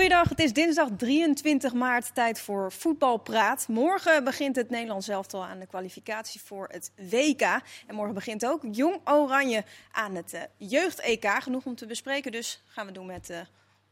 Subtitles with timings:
[0.00, 3.68] Goeiedag, het is dinsdag 23 maart, tijd voor Voetbalpraat.
[3.68, 7.40] Morgen begint het Nederlands elftal aan de kwalificatie voor het WK.
[7.86, 11.26] En morgen begint ook Jong Oranje aan het uh, Jeugd-EK.
[11.42, 13.38] Genoeg om te bespreken, dus gaan we doen met uh,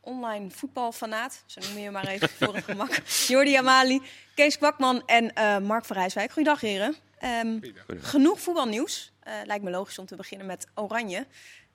[0.01, 1.43] online voetbalfanaat.
[1.47, 2.95] Zo noem je hem maar even voor een gemak.
[3.27, 4.03] Jordi Amali,
[4.35, 6.33] Kees Kwakman en uh, Mark van Rijswijk.
[6.33, 6.97] Goeiedag heren.
[7.45, 9.13] Um, genoeg voetbalnieuws.
[9.45, 11.27] lijkt me logisch om te beginnen met Oranje.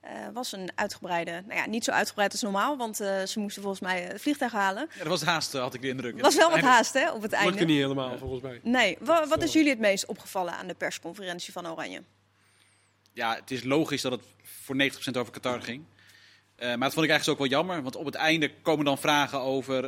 [0.06, 3.62] Uh, was een uitgebreide, nou ja, niet zo uitgebreid als normaal, want uh, ze moesten
[3.62, 4.90] volgens mij het vliegtuig halen.
[4.94, 6.22] Ja, dat was haast, had ik de indruk.
[6.22, 7.50] was wel wat haast, hè, op het einde.
[7.50, 8.60] Lukte niet helemaal, volgens mij.
[8.64, 12.02] Nee, wat, wat is jullie het meest opgevallen aan de persconferentie van Oranje?
[13.14, 14.86] Ja, het is logisch dat het voor 90%
[15.18, 15.84] over Qatar ging.
[16.58, 18.98] Uh, maar dat vond ik eigenlijk ook wel jammer, want op het einde komen dan
[18.98, 19.82] vragen over...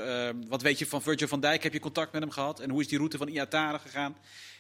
[0.48, 2.60] wat weet je van Virgil van Dijk, heb je contact met hem gehad?
[2.60, 4.18] En hoe is die route van Iatare gegaan?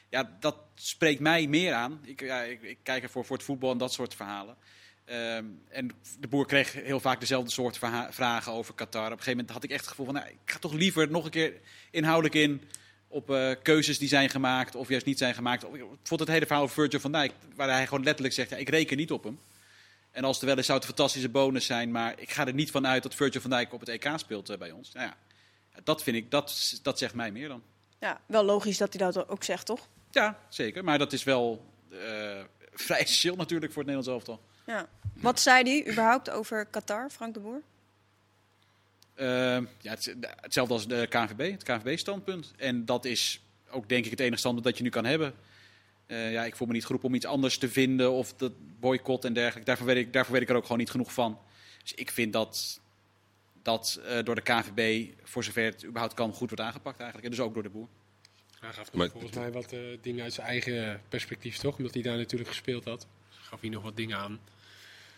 [0.09, 1.99] Ja, dat spreekt mij meer aan.
[2.03, 4.57] Ik, ja, ik, ik kijk ervoor voor het voetbal en dat soort verhalen.
[5.09, 7.77] Um, en de boer kreeg heel vaak dezelfde soort
[8.09, 9.05] vragen over Qatar.
[9.05, 11.11] Op een gegeven moment had ik echt het gevoel van, nou, ik ga toch liever
[11.11, 11.53] nog een keer
[11.91, 12.61] inhoudelijk in
[13.07, 15.63] op uh, keuzes die zijn gemaakt of juist niet zijn gemaakt.
[15.63, 18.57] Ik vond het hele verhaal over Virgil van Dijk, waar hij gewoon letterlijk zegt, ja,
[18.57, 19.39] ik reken niet op hem.
[20.11, 22.53] En als er wel eens zou het een fantastische bonus zijn, maar ik ga er
[22.53, 24.91] niet van uit dat Virgil van Dijk op het EK speelt uh, bij ons.
[24.91, 25.17] Nou ja,
[25.83, 27.63] dat vind ik, dat, dat zegt mij meer dan.
[27.99, 29.87] Ja, wel logisch dat hij dat ook zegt, toch?
[30.11, 30.83] Ja, zeker.
[30.83, 31.99] Maar dat is wel uh,
[32.85, 34.45] vrij essentieel natuurlijk voor het Nederlands elftal.
[34.65, 34.87] Ja.
[35.13, 37.61] Wat zei hij überhaupt over Qatar, Frank de Boer?
[39.15, 39.27] Uh,
[39.79, 39.95] ja,
[40.41, 42.53] hetzelfde als de KNVB, het KNVB-standpunt.
[42.57, 45.33] En dat is ook denk ik het enige standpunt dat je nu kan hebben.
[46.07, 49.25] Uh, ja, ik voel me niet geroepen om iets anders te vinden of dat boycott
[49.25, 49.65] en dergelijke.
[49.65, 51.39] Daarvoor weet, ik, daarvoor weet ik er ook gewoon niet genoeg van.
[51.81, 52.79] Dus ik vind dat
[53.61, 57.25] dat uh, door de KNVB, voor zover het überhaupt kan, goed wordt aangepakt eigenlijk.
[57.29, 57.87] En dus ook door de boer.
[58.59, 61.77] Hij gaf maar, volgens mij wat uh, dingen uit zijn eigen perspectief, toch?
[61.77, 63.07] Omdat hij daar natuurlijk gespeeld had.
[63.29, 64.39] Gaf hij nog wat dingen aan.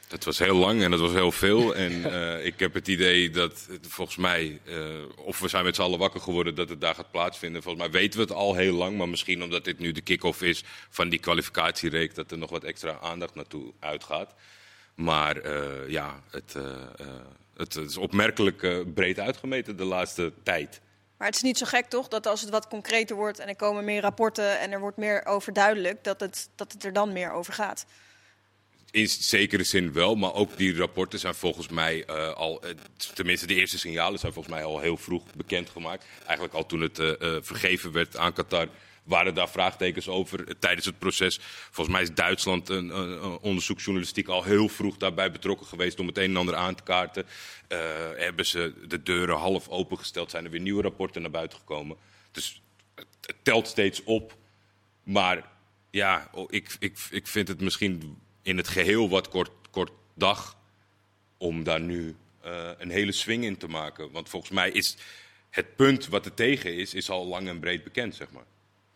[0.08, 1.76] Het was heel lang en het was heel veel.
[1.76, 4.78] En uh, ik heb het idee dat volgens mij, uh,
[5.16, 7.64] of we zijn met z'n allen wakker geworden dat het daar gaat plaatsvinden.
[7.64, 10.42] Volgens mij weten we het al heel lang, maar misschien omdat dit nu de kick-off
[10.42, 14.34] is van die kwalificatiereek, dat er nog wat extra aandacht naartoe uitgaat.
[14.96, 16.56] Maar uh, ja, het,
[17.58, 20.82] het, is opmerkelijk breed uitgemeten de laatste tijd.
[21.17, 23.56] Maar het is niet zo gek toch dat als het wat concreter wordt en er
[23.56, 27.14] komen meer rapporten en er wordt meer over duidelijk, dat het, dat het er dan
[27.14, 27.86] meer over gaat
[28.98, 32.72] in zekere zin wel, maar ook die rapporten zijn volgens mij uh, al, uh,
[33.14, 36.06] tenminste de eerste signalen zijn volgens mij al heel vroeg bekendgemaakt.
[36.26, 38.68] Eigenlijk al toen het uh, vergeven werd aan Qatar
[39.04, 41.40] waren daar vraagtekens over tijdens het proces.
[41.72, 46.30] Volgens mij is Duitsland een onderzoeksjournalistiek al heel vroeg daarbij betrokken geweest om het een
[46.30, 47.26] en ander aan te kaarten.
[48.18, 51.98] hebben ze de deuren half opengesteld, zijn er weer nieuwe rapporten naar buiten gekomen.
[52.32, 52.62] Dus
[52.96, 54.38] het, het telt steeds op.
[55.04, 55.50] Maar
[55.92, 60.58] ja, oh, ik, ik, ik vind het misschien in het geheel wat kort, kort dag
[61.38, 62.16] om daar nu
[62.46, 64.12] uh, een hele swing in te maken.
[64.12, 64.98] Want volgens mij is
[65.50, 68.44] het punt wat er tegen is, is al lang en breed bekend, zeg maar.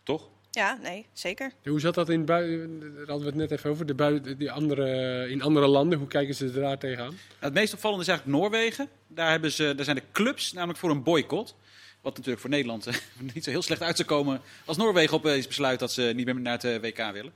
[0.02, 0.28] Toch?
[0.50, 1.52] Ja, nee, zeker.
[1.64, 2.80] Hoe zat dat in buiten?
[2.80, 3.86] Daar hadden we het net even over.
[3.86, 7.14] De bui die andere, in andere landen, hoe kijken ze daar tegenaan?
[7.14, 8.88] Nou, het meest opvallende is eigenlijk Noorwegen.
[9.06, 11.54] Daar, hebben ze, daar zijn de clubs namelijk voor een boycott.
[12.00, 12.88] Wat natuurlijk voor Nederland
[13.34, 16.40] niet zo heel slecht uit zou komen als Noorwegen opeens besluit dat ze niet meer
[16.40, 17.32] naar het WK willen.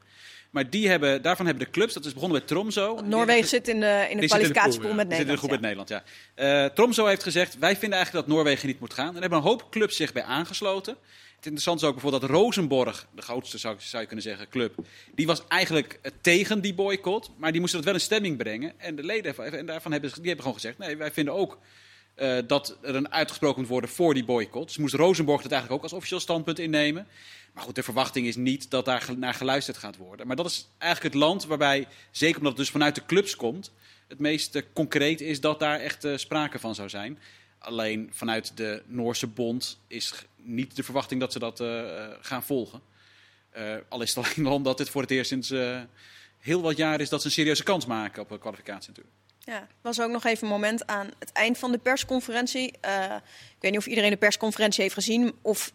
[0.51, 3.01] Maar die hebben, daarvan hebben de clubs, dat is begonnen met Tromso.
[3.05, 5.17] Noorwegen zit in de, in de kwalificatiepool met Nederland.
[5.17, 6.03] Zit in de groep met Nederland, ja.
[6.65, 9.07] Uh, Tromso heeft gezegd, wij vinden eigenlijk dat Noorwegen niet moet gaan.
[9.07, 10.97] En daar hebben een hoop clubs zich bij aangesloten.
[11.37, 14.75] Het interessante is ook bijvoorbeeld dat Rosenborg, de grootste zou, zou je kunnen zeggen, club,
[15.15, 18.73] die was eigenlijk tegen die boycott, maar die moesten dat wel in stemming brengen.
[18.77, 21.59] En de leden en daarvan hebben, die hebben gewoon gezegd, nee, wij vinden ook
[22.17, 24.67] uh, dat er een uitgesproken moet worden voor die boycott.
[24.67, 27.07] Dus moest Rosenborg dat eigenlijk ook als officieel standpunt innemen.
[27.57, 30.27] Maar goed, de verwachting is niet dat daar naar geluisterd gaat worden.
[30.27, 33.73] Maar dat is eigenlijk het land waarbij, zeker omdat het dus vanuit de clubs komt,
[34.09, 37.19] het meest concreet is dat daar echt uh, sprake van zou zijn.
[37.59, 42.81] Alleen vanuit de Noorse bond is niet de verwachting dat ze dat uh, gaan volgen.
[43.89, 45.49] Al is het alleen dan dat dit voor het eerst sinds
[46.39, 49.17] heel wat jaar is dat ze een serieuze kans maken op een kwalificatie natuurlijk.
[49.39, 52.67] Ja, was ook nog even een moment aan het eind van de persconferentie.
[52.67, 55.35] Ik weet niet of iedereen de persconferentie heeft gezien.
[55.43, 55.73] Of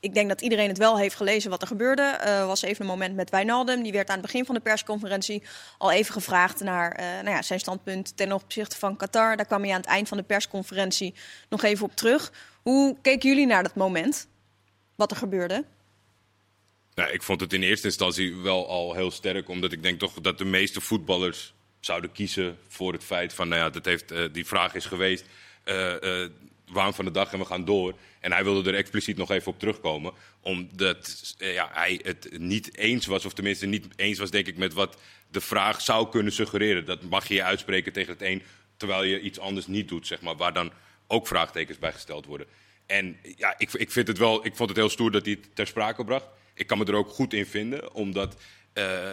[0.00, 2.02] ik denk dat iedereen het wel heeft gelezen wat er gebeurde.
[2.02, 3.82] Er uh, was even een moment met Wijnaldum.
[3.82, 5.42] Die werd aan het begin van de persconferentie
[5.78, 9.36] al even gevraagd naar uh, nou ja, zijn standpunt ten opzichte van Qatar.
[9.36, 11.14] Daar kwam hij aan het eind van de persconferentie
[11.48, 12.32] nog even op terug.
[12.62, 14.28] Hoe keken jullie naar dat moment?
[14.94, 15.64] Wat er gebeurde?
[16.94, 19.48] Ja, ik vond het in eerste instantie wel al heel sterk.
[19.48, 23.60] Omdat ik denk toch dat de meeste voetballers zouden kiezen voor het feit van, nou
[23.60, 25.24] ja, dat heeft, uh, die vraag is geweest,
[26.66, 27.94] waan van de dag en we gaan door.
[28.20, 33.06] En hij wilde er expliciet nog even op terugkomen, omdat ja, hij het niet eens
[33.06, 36.84] was, of tenminste niet eens was, denk ik, met wat de vraag zou kunnen suggereren.
[36.84, 38.42] Dat mag je je uitspreken tegen het een,
[38.76, 40.72] terwijl je iets anders niet doet, zeg maar, waar dan
[41.06, 42.46] ook vraagtekens bij gesteld worden.
[42.86, 45.56] En ja, ik, ik, vind het wel, ik vond het heel stoer dat hij het
[45.56, 46.26] ter sprake bracht.
[46.54, 48.36] Ik kan me er ook goed in vinden, omdat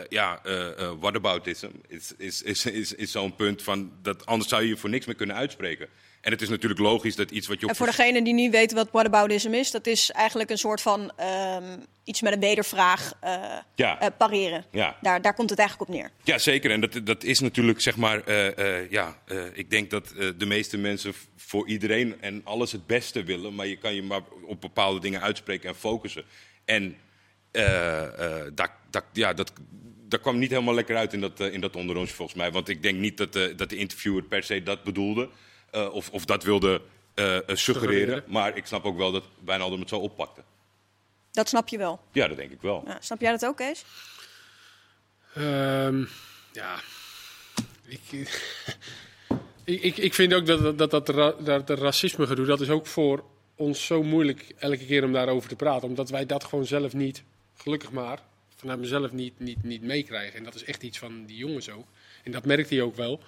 [0.10, 4.62] ja, uh, uh, whataboutism is, is, is, is, is zo'n punt van dat anders zou
[4.62, 5.88] je je voor niks meer kunnen uitspreken.
[6.22, 7.68] En het is natuurlijk logisch dat iets wat je.
[7.68, 11.12] En voor degene die niet weten wat whataboutism is, dat is eigenlijk een soort van
[11.56, 13.44] um, iets met een wedervraag uh,
[13.76, 14.02] ja.
[14.02, 14.66] uh, pareren.
[14.72, 14.98] Ja.
[15.02, 16.12] Daar, daar komt het eigenlijk op neer.
[16.24, 16.72] Ja, zeker.
[16.72, 19.18] En dat, dat is natuurlijk, zeg maar, uh, ja,
[19.54, 23.78] ik denk dat de meeste mensen voor iedereen en alles het beste willen, maar je
[23.78, 26.24] kan je maar op bepaalde dingen uitspreken en focussen.
[26.66, 26.98] En
[28.54, 29.54] dat, dat, ja, dat,
[30.08, 32.52] dat kwam niet helemaal lekker uit in dat, in dat onderrondje volgens mij.
[32.52, 35.30] Want ik denk niet dat, dat de interviewer per se dat bedoelde.
[35.76, 36.82] Uh, of, of, dat wilde
[37.16, 38.24] uh, suggereren.
[38.28, 40.44] Maar ik snap ook wel dat Wijnaldum het zo oppakte.
[41.32, 42.00] Dat snap je wel?
[42.12, 42.84] Ja, dat denk ik wel.
[42.86, 43.86] Ja, snap jij dat ook, Kees?
[45.38, 46.10] Um,
[46.52, 46.80] ja.
[49.66, 51.06] Ik, ik, ik, vind ook dat dat, dat,
[51.46, 53.24] dat, dat racisme gedoe, dat is ook voor
[53.56, 55.88] ons zo moeilijk elke keer om daarover te praten.
[55.88, 57.24] Omdat wij dat gewoon zelf niet,
[57.56, 58.20] gelukkig maar,
[58.64, 60.38] vanuit mezelf niet, niet, niet meekrijgen.
[60.38, 61.88] En dat is echt iets van die jongens ook.
[62.24, 63.24] En dat merkt hij ook wel.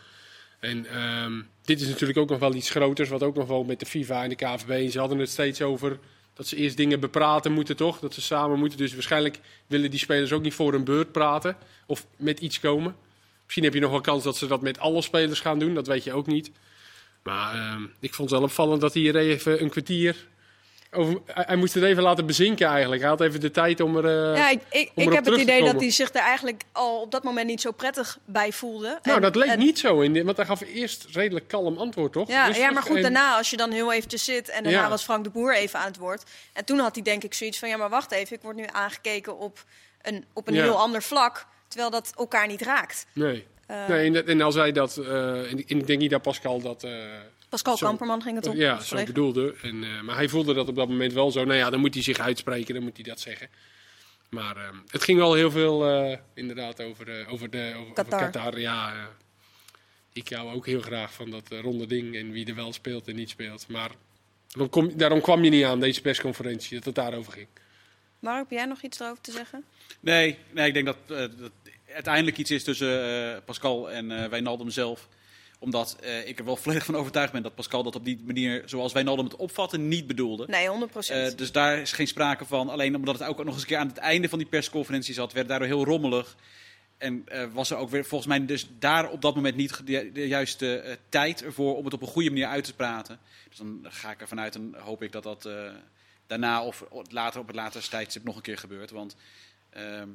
[0.60, 3.80] En um, dit is natuurlijk ook nog wel iets groters, wat ook nog wel met
[3.80, 4.92] de FIFA en de KVB.
[4.92, 6.00] Ze hadden het steeds over
[6.34, 8.00] dat ze eerst dingen bepraten moeten, toch?
[8.00, 8.78] Dat ze samen moeten.
[8.78, 12.96] Dus waarschijnlijk willen die spelers ook niet voor hun beurt praten of met iets komen.
[13.44, 15.88] Misschien heb je nog wel kans dat ze dat met alle spelers gaan doen, dat
[15.88, 16.52] weet je ook niet.
[17.24, 20.28] Maar um, ik vond het wel opvallend dat hij hier even een kwartier
[20.96, 23.02] over, hij moest het even laten bezinken eigenlijk.
[23.02, 24.32] Hij had even de tijd om er.
[24.32, 27.12] Uh, ja, ik, ik, ik heb het idee dat hij zich er eigenlijk al op
[27.12, 29.00] dat moment niet zo prettig bij voelde.
[29.04, 30.02] Nou, dat leek niet zo.
[30.02, 32.28] In want hij gaf eerst redelijk kalm antwoord, toch?
[32.28, 35.24] Ja, ja maar goed, daarna, als je dan heel eventjes zit en daarna was Frank
[35.24, 36.24] de Boer even aan het woord.
[36.54, 38.66] En toen had hij denk ik zoiets van: ja, maar wacht even, ik word nu
[38.72, 39.64] aangekeken op
[40.02, 43.06] een, op een heel ander vlak, terwijl dat elkaar niet raakt.
[43.14, 43.48] Nee.
[43.72, 46.88] Uh, nee, en, als hij dat, uh, ik denk niet dat Pascal dat
[47.50, 48.56] Pascal zo, Kamperman ging het op.
[48.56, 49.56] Ja, zo bedoelde.
[49.62, 51.44] En, uh, maar hij voelde dat op dat moment wel zo.
[51.44, 53.50] Nou ja, dan moet hij zich uitspreken, dan moet hij dat zeggen.
[54.30, 58.20] Maar uh, het ging wel heel veel uh, inderdaad over, over, de, over Qatar.
[58.20, 58.60] Over Qatar.
[58.60, 59.10] Ja,
[60.14, 63.16] ik hou ook heel graag van dat ronde ding en wie er wel speelt en
[63.16, 63.68] niet speelt.
[63.68, 63.92] Maar
[64.48, 67.48] daarom, kom, daarom kwam je niet aan deze persconferentie, dat het daarover ging.
[68.20, 69.64] Mark, heb jij nog iets erover te zeggen?
[70.00, 71.52] Nee, nee ik denk dat, dat
[71.94, 75.08] uiteindelijk iets is tussen Pascal en Wijnaldum zelf
[75.60, 78.64] omdat uh, ik er wel volledig van overtuigd ben dat Pascal dat op die manier,
[78.66, 80.46] zoals Wijnaldum het opvatten, niet bedoelde.
[80.48, 80.72] Nee, 100%.
[80.94, 82.70] Uh, eh, dus daar is geen sprake van.
[82.70, 85.34] Alleen omdat het ook nog eens een keer aan het einde van die persconferentie zat,
[85.34, 86.36] werd daardoor heel rommelig.
[86.98, 90.12] En uh, was er ook weer volgens mij dus daar op dat moment niet de,
[90.14, 93.20] de juiste tijd ervoor om het op een goede manier uit te praten.
[93.50, 95.50] Dus dan ga ik ervan uit en hoop ik dat dat
[96.28, 98.92] daarna of later op het later tijdstip nog een keer gebeurt.
[98.92, 99.16] Want
[99.70, 100.10] ehm,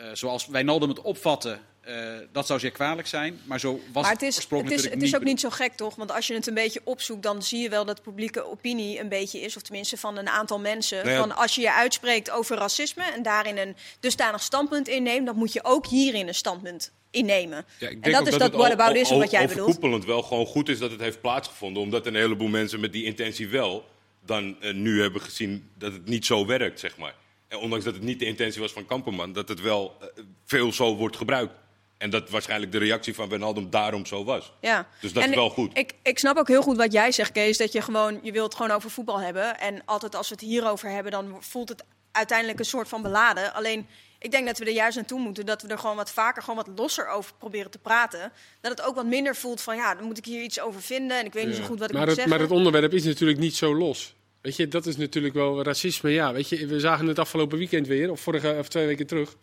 [0.00, 3.40] uh, zoals Wijnaldum het opvatten, uh, dat zou zeer kwalijk zijn.
[3.44, 5.94] Maar zo was maar het is, het, is, het is ook niet zo gek, toch?
[5.94, 9.08] Want als je het een beetje opzoekt, dan zie je wel dat publieke opinie een
[9.08, 10.98] beetje is, of tenminste van een aantal mensen.
[10.98, 11.18] Nou ja.
[11.18, 15.52] Van als je je uitspreekt over racisme en daarin een dusdanig standpunt inneemt, dan moet
[15.52, 17.64] je ook hierin een standpunt innemen.
[17.78, 19.60] Ja, en dat is dat whataboutism wat jij bedoelt.
[19.60, 21.82] overkoepelend wel gewoon goed is dat het heeft plaatsgevonden.
[21.82, 23.84] Omdat een heleboel mensen met die intentie wel
[24.24, 27.14] dan uh, nu hebben gezien dat het niet zo werkt, zeg maar.
[27.48, 30.72] En ondanks dat het niet de intentie was van Kamperman, dat het wel uh, veel
[30.72, 31.52] zo wordt gebruikt.
[31.98, 34.52] En dat waarschijnlijk de reactie van Wijnaldum daarom zo was.
[34.60, 34.88] Ja.
[35.00, 35.78] Dus dat is wel goed.
[35.78, 37.56] Ik, ik snap ook heel goed wat jij zegt, Kees.
[37.56, 39.60] Dat je gewoon, je wilt het gewoon over voetbal hebben.
[39.60, 43.54] En altijd als we het hierover hebben, dan voelt het uiteindelijk een soort van beladen.
[43.54, 43.86] Alleen,
[44.18, 45.46] ik denk dat we er juist naartoe moeten.
[45.46, 48.32] Dat we er gewoon wat vaker, gewoon wat losser over proberen te praten.
[48.60, 51.18] Dat het ook wat minder voelt van, ja, dan moet ik hier iets over vinden.
[51.18, 51.48] En ik weet ja.
[51.48, 52.38] niet zo goed wat ik maar moet het, zeggen.
[52.38, 54.14] Maar het onderwerp is natuurlijk niet zo los.
[54.40, 56.10] Weet je, dat is natuurlijk wel racisme.
[56.10, 59.36] Ja, weet je, we zagen het afgelopen weekend weer, of vorige of twee weken terug.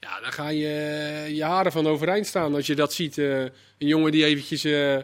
[0.00, 0.68] Ja, dan ga je
[1.34, 3.16] je haren van overeind staan als je dat ziet.
[3.16, 4.96] Uh, een jongen die eventjes uh,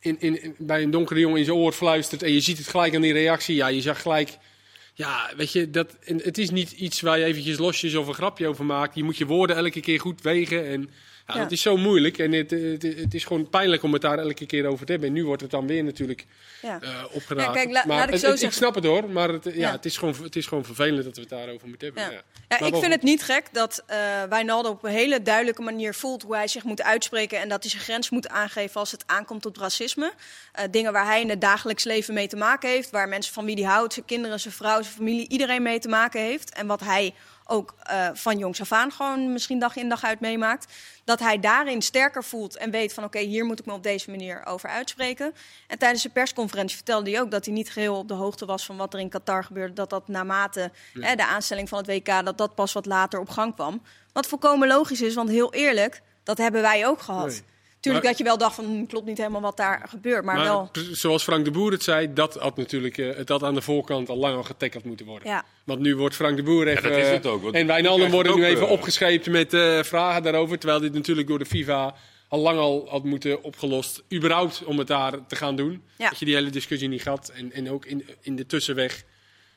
[0.00, 2.94] in, in, bij een donkere jongen in zijn oor fluistert en je ziet het gelijk
[2.94, 3.54] aan die reactie.
[3.54, 4.36] Ja, je zag gelijk...
[4.96, 8.48] Ja, weet je, dat, het is niet iets waar je eventjes losjes of een grapje
[8.48, 8.94] over maakt.
[8.94, 10.90] Je moet je woorden elke keer goed wegen en...
[11.26, 11.38] Ja.
[11.38, 14.46] Het is zo moeilijk en het, het, het, is gewoon pijnlijk om het daar elke
[14.46, 15.10] keer over te hebben.
[15.10, 16.26] En nu wordt het dan weer natuurlijk
[16.62, 16.78] ja.
[16.82, 17.46] uh, opgeraakt.
[17.46, 19.70] Ja, kijk, la, maar laat ik, zo het, ik snap het hoor, maar het, ja,
[19.70, 22.22] Het, is gewoon, het is gewoon vervelend dat we het daarover moeten hebben.
[22.48, 22.66] Ja.
[22.66, 26.34] Ik vind het niet gek dat uh, Wijnaldum op een hele duidelijke manier voelt hoe
[26.34, 27.40] hij zich moet uitspreken.
[27.40, 30.12] En dat hij zijn grens moet aangeven als het aankomt op racisme.
[30.58, 32.90] Uh, dingen waar hij in het dagelijks leven mee te maken heeft.
[32.90, 35.88] Waar mensen van wie hij houdt, zijn kinderen, zijn vrouw, zijn familie, iedereen mee te
[35.88, 36.54] maken heeft.
[36.54, 37.14] En wat hij
[37.46, 40.72] ook uh, van jongs af aan gewoon misschien dag in dag uit meemaakt.
[41.04, 43.82] Dat hij daarin sterker voelt en weet van oké, okay, hier moet ik me op
[43.82, 45.34] deze manier over uitspreken.
[45.66, 48.64] En tijdens de persconferentie vertelde hij ook dat hij niet geheel op de hoogte was
[48.64, 49.72] van wat er in Qatar gebeurde.
[49.72, 51.06] Dat dat naarmate ja.
[51.06, 53.82] hè, de aanstelling van het WK, dat dat pas wat later op gang kwam.
[54.12, 57.26] Wat volkomen logisch is, want heel eerlijk, dat hebben wij ook gehad.
[57.26, 57.42] Nee.
[57.84, 60.36] Tuurlijk Maar- dat je wel dacht van hm, klopt niet helemaal wat daar gebeurt, maar,
[60.36, 60.70] Maar wel.
[60.92, 64.08] zoals Frank de Boer het zei, dat had natuurlijk eh, het had aan de voorkant
[64.08, 65.28] al lang al getackeld moeten worden.
[65.28, 65.44] Ja.
[65.64, 66.82] Want nu wordt Frank de Boer even...
[66.82, 70.58] dat is het ook, en Wijnaldum worden nu even eh, opgescheept met eh, vragen daarover.
[70.58, 71.94] Terwijl dit natuurlijk door de FIFA
[72.28, 74.02] al lang al had moeten opgelost.
[74.12, 75.82] Überhaupt om het daar te gaan doen.
[75.96, 76.08] Ja.
[76.08, 77.28] Dat je die hele discussie niet had.
[77.28, 79.04] En, en ook in, in de tussenweg.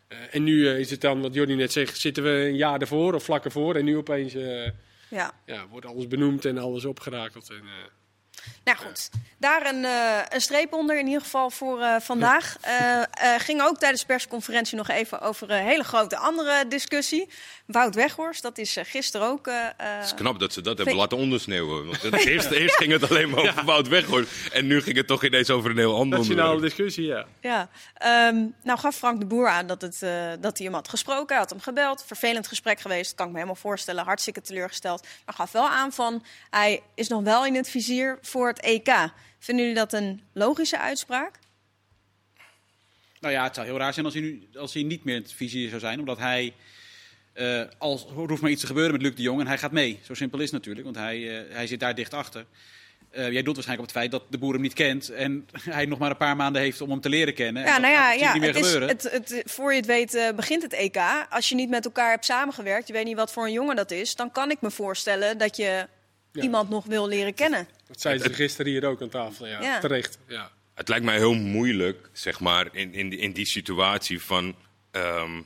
[0.07, 3.13] Eh, en nu is het dan, wat Jordi net zegt, zitten we een jaar ervoor
[3.13, 3.75] of vlak ervoor.
[3.75, 4.33] En nu opeens
[5.09, 5.31] Ja.
[5.45, 7.49] ja, wordt alles benoemd en alles opgerakeld.
[7.49, 7.96] En, eh,
[8.63, 12.57] Nou goed, daar een, eh, een streep onder in ieder geval voor eh, vandaag.
[12.61, 13.05] Eh, eh,
[13.37, 17.29] ging ook tijdens de persconferentie nog even over een hele grote andere discussie.
[17.65, 19.47] Wout Weghorst, dat is gisteren ook...
[19.47, 21.85] eh, eh, Het is knap dat ze dat hebben laten ondersneeuwen.
[21.85, 24.29] Want het, eerst, eerst ging het alleen maar over Wout Weghorst.
[24.53, 27.25] En nu ging het toch ineens over een heel ander nationale discussie, ja.
[27.41, 30.89] Ja, Ehm, nou gaf Frank de Boer aan dat, het, eh, dat hij hem had
[30.89, 31.27] gesproken.
[31.27, 32.03] Hij had hem gebeld.
[32.07, 34.03] Vervelend gesprek geweest, kan ik me helemaal voorstellen.
[34.03, 35.07] Hartstikke teleurgesteld.
[35.25, 39.11] Maar gaf wel aan van, hij is nog wel in het vizier voor het EK.
[39.39, 41.39] Vinden jullie dat een logische uitspraak?
[43.19, 45.21] Nou ja, het zou heel raar zijn als hij, nu, als hij niet meer in
[45.21, 45.99] het vizier zou zijn.
[45.99, 46.53] Omdat hij,
[47.33, 49.71] eh, als, er hoeft maar iets te gebeuren met Luc de Jong en hij gaat
[49.71, 49.99] mee.
[50.03, 52.45] Zo simpel is het natuurlijk, want hij, eh, hij zit daar dicht achter.
[53.09, 55.09] Eh, jij doet waarschijnlijk op het feit dat de boer hem niet kent.
[55.09, 57.63] En hij nog maar een paar maanden heeft om hem te leren kennen.
[57.63, 60.33] En Ja, nou ja, ja niet meer het is, het, het, voor je het weet
[60.35, 60.97] begint het EK.
[61.29, 63.91] Als je niet met elkaar hebt samengewerkt, je weet niet wat voor een jongen dat
[63.91, 65.87] is, dan kan ik me voorstellen dat je
[66.37, 66.43] Ja.
[66.43, 67.67] iemand nog wil leren kennen.
[67.87, 69.47] Dat zeiden ze gisteren hier ook aan tafel.
[69.47, 69.79] Ja, Ja.
[69.79, 70.17] terecht.
[70.27, 70.51] Ja.
[70.73, 74.55] Het lijkt mij heel moeilijk, zeg maar, in, in, die- in die situatie van...
[74.91, 75.41] ehm,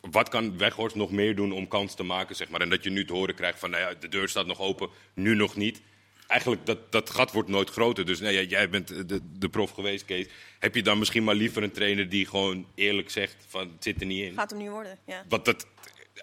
[0.00, 2.60] wat kan Weghorst nog meer doen om kans te maken, zeg maar?
[2.60, 4.88] En dat je nu te horen krijgt van, nou ja, de deur staat nog open,
[5.14, 5.80] nu nog niet.
[6.26, 8.06] Eigenlijk, dat, dat gat wordt nooit groter.
[8.06, 10.26] Dus nee, jij bent de, de prof geweest, Kees.
[10.58, 14.00] Heb je dan misschien maar liever een trainer die gewoon eerlijk zegt van, het zit
[14.00, 14.34] er niet in?
[14.34, 15.24] Gaat hem nu worden, ja.
[15.28, 15.66] Want dat,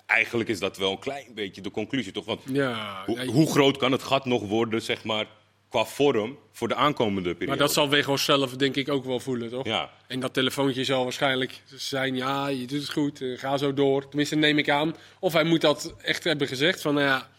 [0.05, 2.25] eigenlijk is dat wel een klein beetje de conclusie, toch?
[2.25, 5.25] Want Ja, hoe, ja, hoe groot kan het gat nog worden, zeg maar,
[5.69, 7.45] qua vorm voor de aankomende periode?
[7.45, 9.65] maar dat zal Weghorst zelf denk ik ook wel voelen, toch?
[9.65, 9.89] Ja.
[10.07, 14.07] En dat telefoontje zal waarschijnlijk zijn, ja, je doet het goed, eh, ga zo door.
[14.07, 14.95] Tenminste, neem ik aan.
[15.19, 17.29] Of hij moet dat echt hebben gezegd, van nou ja,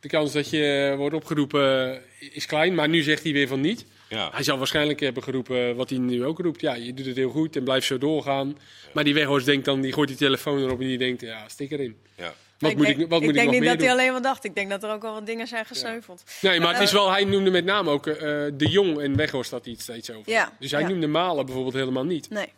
[0.00, 2.74] de kans dat je wordt opgeroepen is klein.
[2.74, 3.86] Maar nu zegt hij weer van niet.
[4.10, 4.30] Ja.
[4.32, 6.60] Hij zal waarschijnlijk hebben geroepen wat hij nu ook roept.
[6.60, 8.58] Ja, je doet het heel goed en blijf zo doorgaan.
[8.92, 11.70] Maar die Weghorst denkt dan, die gooit die telefoon erop en die denkt, ja, stik
[11.70, 11.96] erin.
[12.14, 12.34] Ja.
[12.58, 13.88] Wat ik moet denk, ik, wat moet ik denk nog niet meer dat doen?
[13.88, 14.44] hij alleen wat dacht.
[14.44, 16.24] Ik denk dat er ook wel wat dingen zijn gesneuveld.
[16.40, 18.16] Nee, maar het is wel, hij noemde met name ook eh,
[18.52, 20.32] De Jong en Weghorst had iets steeds over.
[20.32, 20.88] Ja, Dus hij ja.
[20.88, 22.30] noemde Malen bijvoorbeeld helemaal niet.
[22.30, 22.48] Nee.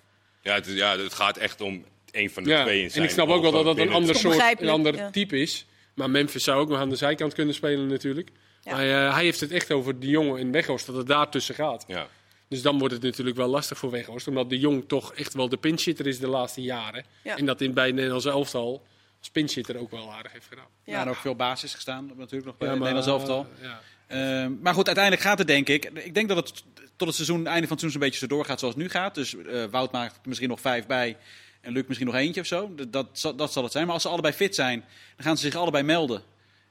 [0.43, 3.11] Ja, het, ja, het gaat echt om een van de Ja, twee in en ik
[3.11, 5.11] snap ook wel dat dat een ander soort, een ander ja.
[5.11, 5.67] type is.
[5.95, 8.31] Maar Memphis zou ook nog aan de zijkant kunnen spelen natuurlijk.
[8.63, 8.73] Ja.
[8.73, 11.55] Maar eh, hij heeft het echt over De Jong en Weghorst, dat het daar tussen
[11.55, 11.85] gaat.
[11.87, 12.07] Ja.
[12.49, 14.29] Dus dan wordt het natuurlijk wel lastig voor Weghorst.
[14.29, 17.05] Omdat De Jong toch echt wel de pinchitter is de laatste jaren.
[17.23, 17.37] Ja.
[17.37, 18.83] En dat in, bij Nederlands elftal
[19.19, 20.67] als pinchitter ook wel aardig heeft gedaan.
[20.85, 21.03] Ja, Ja.
[21.03, 23.47] en ook veel basis gestaan, natuurlijk nog bij Ja, maar, Nederlands elftal.
[23.61, 23.81] eh, ja.
[24.07, 25.85] Ehm, maar goed, uiteindelijk gaat het denk ik.
[25.85, 26.65] Ik denk dat het
[26.97, 29.15] tot het seizoen, einde van het seizoen een beetje zo doorgaat zoals het nu gaat.
[29.15, 31.17] Dus eh, Wout maakt misschien nog vijf bij
[31.61, 32.75] en Luc misschien nog eentje of zo.
[32.75, 33.85] Dat, dat, zal- dat zal het zijn.
[33.85, 34.81] Maar als ze allebei fit zijn,
[35.17, 36.23] dan gaan ze zich allebei melden.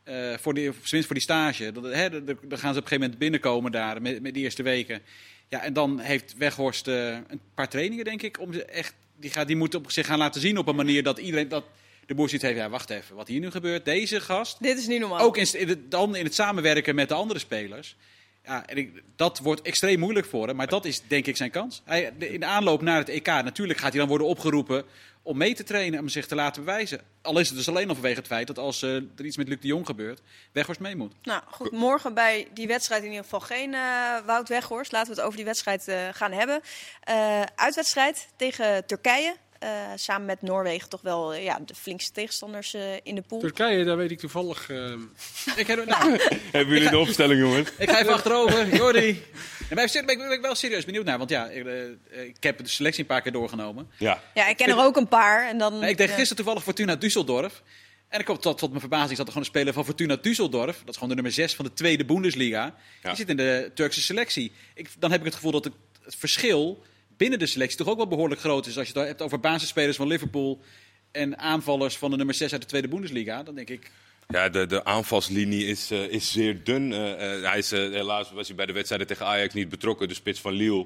[0.03, 1.71] Eh, voor die, tenminste voor die stage.
[1.71, 4.63] Dat, hè, dan gaan ze op een gegeven moment binnenkomen daar met, met die eerste
[4.63, 5.01] weken.
[5.49, 8.39] Ja, en dan heeft Weghorst eh, een paar trainingen, denk ik.
[8.39, 11.03] Om ze echt, die, gaat, die moet op zich gaan laten zien op een manier
[11.03, 11.47] dat iedereen...
[11.47, 11.63] Dat,
[12.05, 13.85] de boer ziet heeft, ja, wacht even, wat hier nu gebeurt.
[13.85, 15.19] Deze gast, Dit is niet normaal.
[15.19, 17.95] ook in, in het, dan in het samenwerken met de andere spelers.
[18.45, 20.55] Ja, en dat wordt extreem moeilijk voor hem.
[20.55, 21.81] Maar dat is denk ik zijn kans.
[21.85, 24.85] Hij, in de aanloop naar het EK, natuurlijk gaat hij dan worden opgeroepen
[25.23, 25.99] om mee te trainen.
[25.99, 27.01] Om zich te laten bewijzen.
[27.21, 29.47] Al is het dus alleen al vanwege het feit dat als eh, er iets met
[29.47, 30.21] Luc de Jong gebeurt,
[30.51, 31.13] Weghorst mee moet.
[31.23, 33.81] Nou goed, morgen bij die wedstrijd in ieder geval geen eh,
[34.25, 34.91] Wout Weghorst.
[34.91, 36.61] Laten we het over die wedstrijd eh, gaan hebben.
[37.55, 39.35] Uitwedstrijd tegen Turkije.
[39.61, 43.39] Eh, samen met Noorwegen toch wel eh, ja, de flinkste tegenstanders eh, in de pool.
[43.39, 44.69] Turkije, daar weet ik toevallig...
[45.55, 46.19] Ik, heb, nou,
[46.51, 47.69] Hebben jullie de opstelling, jongens?
[47.77, 48.75] ik ga even achterover.
[48.75, 49.23] Jordi.
[49.69, 51.17] En bij ben ik, ben ik wel serieus benieuwd naar.
[51.17, 51.65] Want ja, ik,
[52.09, 53.89] ik heb de selectie een paar keer doorgenomen.
[53.97, 54.21] Ja.
[54.33, 55.47] Ja, ik ken er ook een paar.
[55.47, 57.61] En dan, Nee, ik deed gisteren toevallig Fortuna Düsseldorf.
[58.07, 60.77] En ik kwam tot, tot mijn verbazing zat er gewoon een speler van Fortuna Düsseldorf.
[60.79, 62.63] Dat is gewoon de nummer 6 van de tweede Bundesliga.
[63.03, 63.09] Ja.
[63.09, 64.51] Die zit in de Turkse selectie.
[64.73, 66.83] Ik, dan heb ik het gevoel dat het, het verschil
[67.21, 68.77] binnen de selectie toch ook wel behoorlijk groot is.
[68.77, 70.61] Als je het hebt over basisspelers van Liverpool
[71.11, 73.43] en aanvallers van de nummer 6 uit de tweede Bundesliga.
[73.43, 73.91] Dan denk ik,
[74.27, 76.93] Ja, de, de aanvalslinie is, eh, is zeer dun.
[76.93, 80.07] Eh, eh, hij is, helaas was hij bij de wedstrijden tegen Ajax niet betrokken.
[80.07, 80.85] De spits van Lille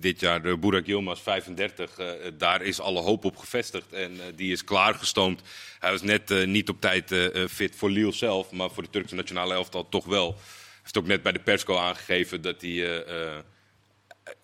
[0.00, 1.98] dit jaar, de Burak Yilmaz, 35.
[1.98, 2.06] eh,
[2.38, 5.40] daar is alle hoop op gevestigd en die is klaargestoomd.
[5.78, 7.14] Hij was net niet op tijd
[7.50, 10.26] fit voor Lille zelf, maar voor de Turkse nationale elftal toch wel.
[10.26, 13.02] Hij heeft ook net bij de persco aangegeven dat hij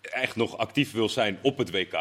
[0.01, 1.93] echt nog actief wil zijn op het WK.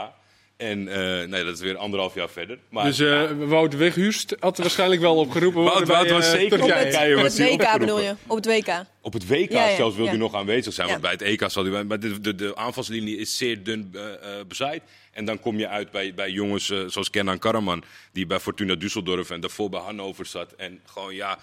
[0.56, 2.58] En eh, nee, dat is weer anderhalf jaar verder.
[2.70, 6.24] Maar Dus eh Wout Weghurst had er waarschijnlijk wel opgeroepen Wout- worden Wout bij, was
[6.26, 6.82] eh, zeker Turkije.
[6.82, 8.14] bij Turkije Op het WK bedoel je?
[8.26, 8.84] Op het WK.
[9.00, 10.10] Op het WK Ja, ja, zelfs wil ja.
[10.10, 10.86] hij nog aanwezig zijn.
[10.86, 10.92] Ja.
[10.92, 11.84] Want bij het EK zal hij...
[11.84, 14.82] Maar de, de, de aanvalslinie is zeer dun eh, eh, bezaaid.
[15.12, 17.84] En dan kom je uit bij, bij jongens zoals Kenan Karaman...
[18.12, 20.52] die bij Fortuna Düsseldorf en daarvoor bij Hannover zat.
[20.52, 21.38] En gewoon, ja...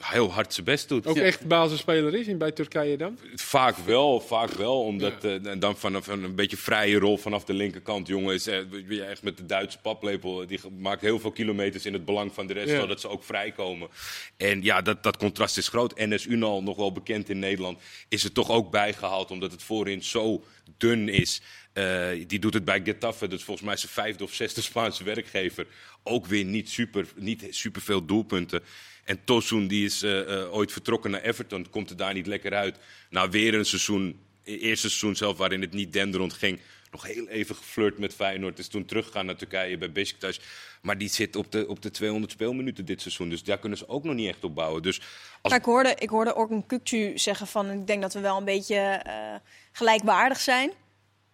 [0.00, 1.06] heel hard zijn best doet.
[1.06, 1.22] Ook Ja.
[1.22, 3.18] echt basisspeler is in bij Turkije dan?
[3.34, 4.82] Vaak wel, vaak wel.
[4.84, 8.06] Omdat eh, en dan vanaf een, een beetje vrije rol vanaf de linkerkant.
[8.06, 8.44] Jongen is
[8.86, 10.46] weer echt met de Duitse paplepel.
[10.46, 12.70] Die maakt heel veel kilometers in het belang van de rest.
[12.70, 12.80] Ja.
[12.80, 13.88] Zodat ze ook vrijkomen.
[14.36, 15.96] En ja, dat, dat contrast is groot.
[15.98, 17.78] NS Unal, nog wel bekend in Nederland,
[18.08, 19.30] is er toch ook bijgehaald.
[19.30, 20.44] Omdat het voorin zo
[20.76, 21.40] dun is.
[21.72, 23.28] Eh, die doet het bij Getafe.
[23.28, 25.66] Dat is volgens mij zijn vijfde of zesde Spaanse werkgever.
[26.02, 28.62] Ook weer niet super, niet super veel doelpunten.
[29.08, 32.54] En Tosun die is eh, eh, ooit vertrokken naar Everton, komt er daar niet lekker
[32.54, 32.76] uit.
[33.10, 36.60] Nou, weer een seizoen, e- eerste seizoen zelf waarin het niet denderend ging.
[36.90, 38.58] Nog heel even geflirt met Feyenoord.
[38.58, 40.40] Is toen teruggegaan naar Turkije bij Besiktas.
[40.82, 43.28] Maar die zit op de, op de 200 speelminuten dit seizoen.
[43.28, 44.82] Dus daar kunnen ze ook nog niet echt op bouwen.
[44.82, 45.00] Dus
[45.40, 47.70] als Maar ik hoorde, ik hoorde Orkun Kukcu zeggen van...
[47.70, 49.34] ik denk dat we wel een beetje eh,
[49.72, 50.72] gelijkwaardig zijn.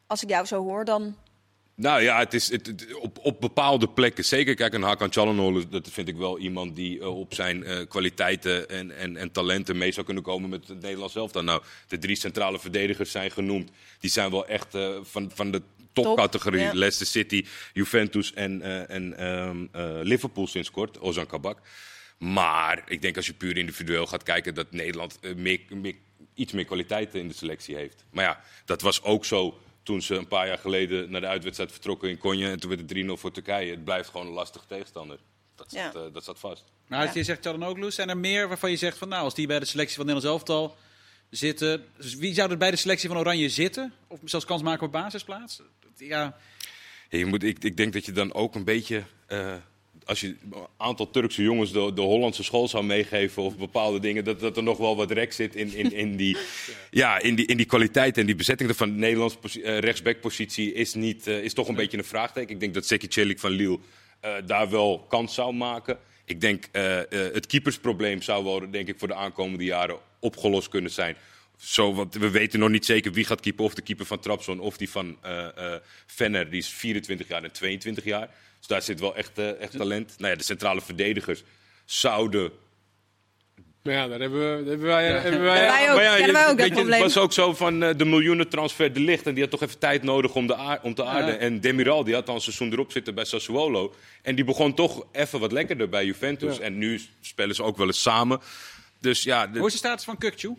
[0.07, 1.16] Als ik jou zo hoor, dan...
[1.76, 4.25] Nou ja, het is het, het- op, op bepaalde plekken.
[4.25, 7.87] Zeker, kijk, een Hakan Çalhanoğlu, dat vind ik wel iemand die eh, op zijn eh,
[7.88, 11.43] kwaliteiten en, en, en talenten mee zou kunnen komen met het Nederlands elftal.
[11.43, 13.71] Nou, de drie centrale verdedigers zijn genoemd.
[13.99, 15.62] Die zijn wel echt eh, van, van de
[15.93, 16.61] topcategorie.
[16.61, 16.73] ja.
[16.75, 21.59] Leicester City, Juventus en, en ehm, eh, Liverpool sinds kort, Ozan Kabak.
[22.19, 25.95] Maar ik denk als je puur individueel gaat kijken dat Nederland meer, meer,
[26.35, 28.04] iets meer kwaliteit in de selectie heeft.
[28.11, 31.73] Maar ja, dat was ook zo toen ze een paar jaar geleden naar de uitwedstrijd
[31.73, 32.49] vertrokken in Konje.
[32.50, 33.71] En toen werd het 3-0 voor Turkije.
[33.71, 35.19] Het blijft gewoon een lastige tegenstander.
[35.55, 35.91] Dat Ja.
[35.91, 36.64] staat, eh, dat staat vast.
[36.87, 37.19] Maar als Ja.
[37.19, 39.64] je zegt Çalhanoğlu, zijn er meer waarvan je zegt van nou, als die bij de
[39.64, 40.76] selectie van Nederlands elftal
[41.31, 43.93] zitten, dus wie zou er bij de selectie van Oranje zitten?
[44.09, 45.61] Of zelfs kans maken op basisplaats?
[45.97, 46.37] Ja,
[47.11, 49.03] Ja, je moet, ik, ik denk dat je dan ook een beetje.
[49.26, 49.55] eh,
[50.06, 54.25] als je een aantal Turkse jongens de, de Hollandse school zou meegeven of bepaalde dingen,
[54.25, 56.36] dat, dat er nog wel wat rek zit in, in, in, die,
[56.90, 60.95] ja, in, die, in die kwaliteit en die bezetting van de Nederlandse eh, rechtsbackpositie is,
[60.95, 62.54] niet, eh, is toch een beetje een vraagteken.
[62.54, 63.78] Ik denk dat Seki Celik van Lille
[64.21, 65.99] eh, daar wel kans zou maken.
[66.25, 66.69] Ik denk
[67.32, 71.17] het keepersprobleem zou wel, denk ik, voor de aankomende jaren opgelost kunnen zijn.
[71.56, 73.64] Zo, want we weten nog niet zeker wie gaat keeper.
[73.64, 75.19] Of de keeper van Trabzon of die van
[76.06, 76.50] Venner.
[76.50, 78.30] Die is 24 jaar en 22 jaar.
[78.67, 80.15] Dus daar zit wel echt, eh, echt talent.
[80.19, 81.43] Nou ja, de centrale verdedigers
[81.85, 82.50] zouden...
[83.83, 85.05] Maar ja, daar hebben, we, daar hebben wij...
[85.07, 87.03] Hebben wij wij ook, Maar ja, kennen wij je- ook dat weet je, probleem.
[87.03, 89.27] Het was ook zo van eh, de miljoenentransfer de licht.
[89.27, 91.39] En die had toch even tijd nodig om, de om te aarden.
[91.39, 93.95] En Demiral die had al een seizoen erop zitten bij Sassuolo.
[94.23, 96.57] En die begon toch even wat lekkerder bij Juventus.
[96.57, 96.63] Ja.
[96.63, 98.41] En nu spelen ze ook wel eens samen.
[99.00, 100.55] Dus ja, de- hoe is de status van Kukcu?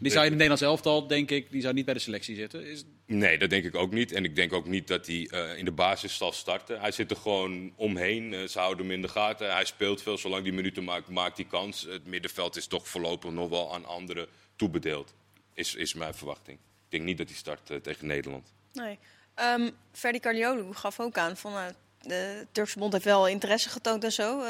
[0.00, 2.66] Die zou in het Nederlands elftal, denk ik, die zou niet bij de selectie zitten.
[2.66, 4.12] Is, Nee, dat denk ik ook niet.
[4.12, 6.80] En ik denk ook niet dat hij eh, in de basis zal starten.
[6.80, 8.34] Hij zit er gewoon omheen.
[8.34, 9.52] Eh, ze houden hem in de gaten.
[9.52, 10.18] Hij speelt veel.
[10.18, 11.82] Zolang hij minuten maakt, maakt hij kans.
[11.82, 15.14] Het middenveld is toch voorlopig nog wel aan anderen toebedeeld.
[15.54, 16.58] Is, is mijn verwachting.
[16.58, 18.52] Ik denk niet dat hij start eh, tegen Nederland.
[18.72, 18.98] Nee.
[19.34, 21.52] Ehm Ferdi Carliolu gaf ook aan van...
[21.56, 21.64] eh,
[22.00, 24.42] de Turkse bond heeft wel interesse getoond en zo.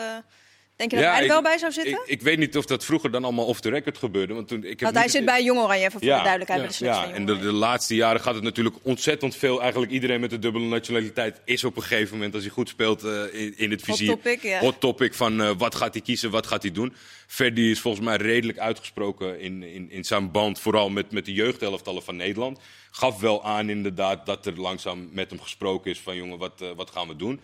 [0.76, 1.92] Denk je dat hij er ik- wel bij zou zitten?
[1.92, 4.34] Ik, ik weet niet of dat vroeger dan allemaal off the record gebeurde.
[4.34, 6.76] Want toen, ik heb Want hij zit bij Jong Oranje, even voor Ja, de duidelijkheid.
[6.78, 9.60] ja, de Ja, en de, de laatste jaren gaat het natuurlijk ontzettend veel.
[9.62, 13.04] Eigenlijk iedereen met een dubbele nationaliteit is op een gegeven moment, als hij goed speelt,
[13.04, 14.08] eh, in, in het Hot vizier.
[14.14, 14.58] topic, ja.
[14.58, 16.94] Hot topic van eh, wat gaat hij kiezen, wat gaat hij doen.
[17.26, 21.32] Verdi is volgens mij redelijk uitgesproken in, in, in zijn band, vooral met, met de
[21.32, 22.58] jeugdelftallen van Nederland.
[22.90, 26.68] Gaf wel aan inderdaad dat er langzaam met hem gesproken is van jongen, wat, eh,
[26.76, 27.40] wat gaan we doen.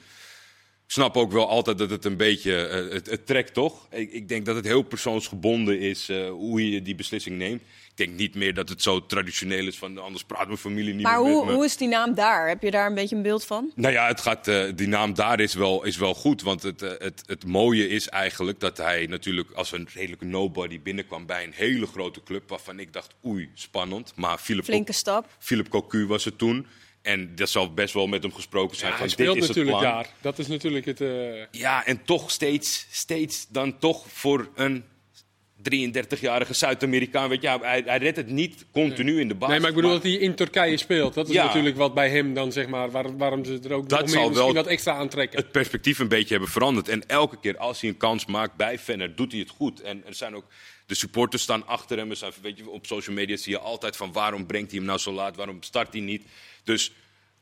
[0.93, 3.87] Ik snap ook wel altijd dat het een beetje, eh, het, het trekt toch.
[3.91, 7.61] Ik, ik denk dat het heel persoonsgebonden is eh, hoe je die beslissing neemt.
[7.61, 11.03] Ik denk niet meer dat het zo traditioneel is van anders praat mijn familie niet
[11.03, 11.53] Maar meer met hoe, me.
[11.53, 12.49] hoe is die naam daar?
[12.49, 13.73] Heb je daar een beetje een beeld van?
[13.75, 16.43] Nou ja, het gaat, eh, die naam daar is wel, is wel goed.
[16.43, 21.27] Want het, het, het mooie is eigenlijk dat hij natuurlijk als een redelijke nobody binnenkwam
[21.27, 22.49] bij een hele grote club.
[22.49, 24.13] Waarvan ik dacht, oei, spannend.
[24.17, 25.27] Maar Philip, Flinke stap.
[25.39, 26.67] Philip Cocu was het toen.
[27.03, 28.91] En dat zal best wel met hem gesproken zijn.
[28.91, 29.95] Ja, van, hij speelt dit is natuurlijk het plan.
[30.03, 30.13] daar.
[30.21, 31.01] Dat is natuurlijk het...
[31.01, 34.85] eh, Ja, en toch steeds, steeds dan toch voor een
[35.63, 37.29] 33-jarige Zuid-Amerikaan.
[37.29, 39.49] Weet je, ja, hij, hij redt het niet continu in de basis.
[39.51, 41.15] Nee, maar ik bedoel dat hij in Turkije speelt.
[41.15, 41.45] Dat is Ja.
[41.45, 44.19] natuurlijk wat bij hem dan, zeg maar, waar- waarom ze er ook Dat nog zal
[44.21, 45.39] meer misschien wel- wat extra aantrekken.
[45.39, 46.89] het perspectief een beetje hebben veranderd.
[46.89, 49.81] En elke keer als hij een kans maakt bij Venner, doet hij het goed.
[49.81, 50.45] En er zijn ook,
[50.87, 52.15] de supporters staan achter hem.
[52.15, 54.99] Zijn, weet je, op social media zie je altijd van waarom brengt hij hem nou
[54.99, 55.37] zo laat?
[55.37, 56.23] Waarom start hij niet?
[56.65, 56.93] Dus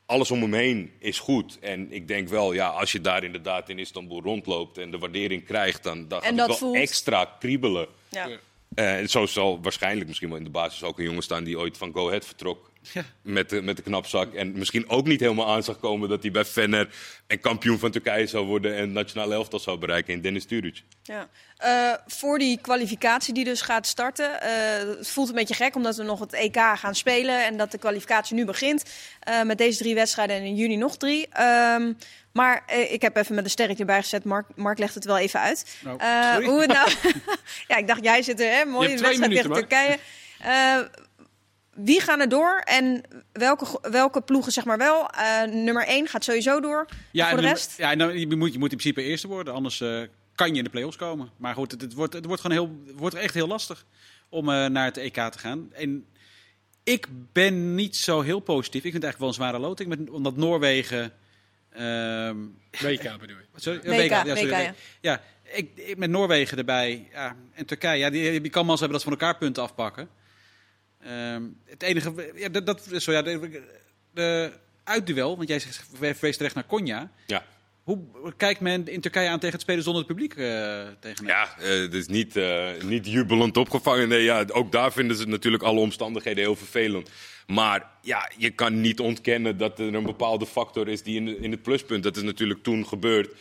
[0.05, 1.57] alles om hem heen is goed.
[1.59, 5.45] En ik denk wel, ja, als je daar inderdaad in Istanbul rondloopt en de waardering
[5.45, 7.87] krijgt, dan, dan gaat het wel voelt- extra kriebelen.
[8.11, 8.29] Ja.
[8.75, 11.59] Eh, en zo zal waarschijnlijk misschien wel in de basis ook een jongen staan die
[11.59, 12.69] ooit van Go Ahead vertrok.
[12.93, 13.03] Ja.
[13.21, 14.33] Met, de, met de knapzak.
[14.33, 16.89] En misschien ook niet helemaal aan zag komen dat hij bij Fener
[17.27, 18.75] en kampioen van Turkije zou worden.
[18.75, 20.83] En nationale elftal zou bereiken in Dennis Turic.
[21.03, 21.29] Ja.
[21.57, 24.41] Eh, voor die kwalificatie die dus gaat starten.
[24.41, 27.45] eh, het voelt een beetje gek omdat we nog het EK gaan spelen.
[27.45, 28.83] En dat de kwalificatie nu begint.
[29.45, 31.27] met deze drie wedstrijden en in juni nog drie.
[31.27, 31.93] Ehm,
[32.33, 34.23] maar eh, ik heb even met een sterretje bijgezet.
[34.23, 35.77] Mark, Mark legt het wel even uit.
[35.83, 36.89] Nou, Eh, hoe het nou.
[37.67, 38.51] ja, ik dacht, jij zit er, hè?
[38.51, 39.97] Hebt twee wedstrijd tegen Turkije.
[40.39, 40.79] Eh,
[41.73, 45.09] wie gaan er door en welke, welke ploegen zeg maar wel?
[45.49, 46.85] Nummer 1 gaat sowieso door.
[47.11, 47.77] Ja, voor en de rest?
[47.77, 49.83] Ja, nou, je, moet, je moet in principe eerste worden, anders
[50.35, 51.29] kan je in de play-offs komen.
[51.37, 53.85] Maar goed, het, het wordt, het wordt gewoon heel, wordt echt heel lastig
[54.29, 55.69] om naar het EK te gaan.
[55.73, 56.05] En
[56.83, 58.83] ik ben niet zo heel positief.
[58.83, 61.13] Ik vind het eigenlijk wel een zware loting, met, omdat Noorwegen...
[61.73, 62.37] ehm,
[62.81, 63.45] WK bedoel je.
[63.55, 64.73] Sorry, WK, WK, ja, sorry, WK, ja.
[65.01, 65.21] ja.
[65.43, 67.97] ik, ik- met Noorwegen erbij ja, en Turkije.
[67.99, 70.09] Ja, die, die kan maar hebben dat ze van elkaar punten afpakken.
[71.01, 72.31] Ehm, het enige...
[72.35, 73.61] Ja, dat, dat, zo, ja, de,
[74.13, 74.51] de
[74.83, 77.11] uitduel, want jij zegt- verwees terecht naar Konya.
[77.27, 77.43] Ja.
[77.83, 77.99] Hoe
[78.37, 81.25] kijkt men in Turkije aan tegen het spelen zonder het publiek eh tegen?
[81.25, 84.09] Ja, eh, het is niet, eh, niet jubelend opgevangen.
[84.09, 87.09] Nee, ja, ook daar vinden ze natuurlijk alle omstandigheden heel vervelend.
[87.47, 91.51] Maar ja, je kan niet ontkennen dat er een bepaalde factor is die in, in
[91.51, 92.03] het pluspunt.
[92.03, 93.35] Dat is natuurlijk toen gebeurd.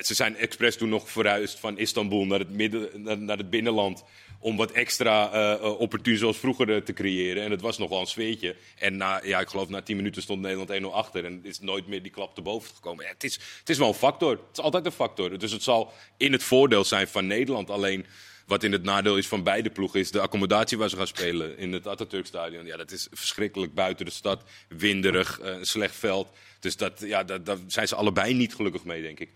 [0.00, 4.04] Ze zijn expres toen nog verhuisd van Istanbul naar het, midden, naar het binnenland.
[4.40, 7.42] Om wat extra eh, opportun zoals vroeger eh, te creëren.
[7.42, 8.56] En het was nog wel een sfeertje.
[8.78, 11.24] En na, ja, ik geloof na 10 minuten stond Nederland 1-0 achter.
[11.24, 13.04] En is nooit meer die klap te boven gekomen.
[13.04, 14.30] Ja, het, is, het is wel een factor.
[14.30, 15.38] Het is altijd een factor.
[15.38, 17.70] Dus het zal in het voordeel zijn van Nederland.
[17.70, 18.06] Alleen
[18.46, 21.58] wat in het nadeel is van beide ploegen is de accommodatie waar ze gaan spelen
[21.58, 22.66] in het Atatürk-stadion.
[22.66, 24.42] Ja, dat is verschrikkelijk buiten de stad.
[24.68, 26.28] Winderig, een slecht veld.
[26.60, 29.28] Dus dat, ja, dat, daar zijn ze allebei niet gelukkig mee, denk ik.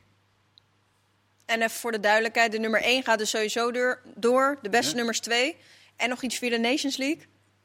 [1.47, 4.01] En even voor de duidelijkheid, de nummer 1 gaat dus sowieso door.
[4.15, 4.97] door de beste Ja.
[4.97, 5.57] nummers 2.
[5.97, 7.23] En nog iets via de Nations League.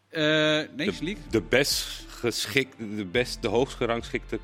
[0.10, 0.22] Eh,
[0.76, 1.24] Nations League?
[1.30, 4.40] De best geschikte, de, best, de hoogst gerangschikte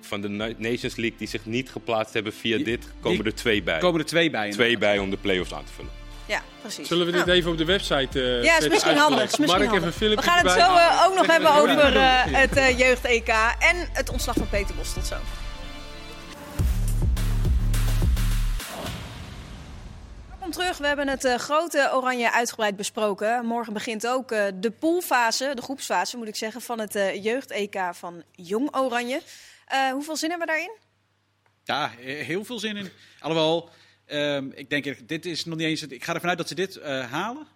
[0.00, 3.32] van de Na- Nations League die zich niet geplaatst hebben via Die- dit, komen die-
[3.32, 3.78] er twee bij.
[3.78, 4.50] komen er twee bij.
[4.50, 4.94] Twee inderdaad.
[4.94, 5.90] bij om de play-offs aan te vullen.
[6.28, 6.88] Ja, precies.
[6.88, 9.22] Zullen we dit Nou, even op de website eh Ja, is misschien handig.
[9.32, 9.98] Is misschien Mark, handig.
[9.98, 14.34] We gaan het zo eh, ook nog hebben over eh, het jeugd-EK en het ontslag
[14.36, 14.92] van Peter Bos.
[14.94, 15.16] Tot zo.
[20.54, 20.78] Terug.
[20.78, 23.46] We hebben het eh, grote oranje uitgebreid besproken.
[23.46, 27.76] Morgen begint ook eh, de poolfase, de groepsfase moet ik zeggen, van het eh, jeugd-EK
[27.92, 29.22] van Jong Oranje.
[29.92, 30.76] Hoeveel zin hebben we daarin?
[31.64, 32.88] Ja, he- heel veel zin in.
[33.20, 33.70] Alhoewel,
[34.06, 35.82] ehm, ik denk, dit is nog niet eens...
[35.82, 37.46] Ik ga ervan uit dat ze dit halen.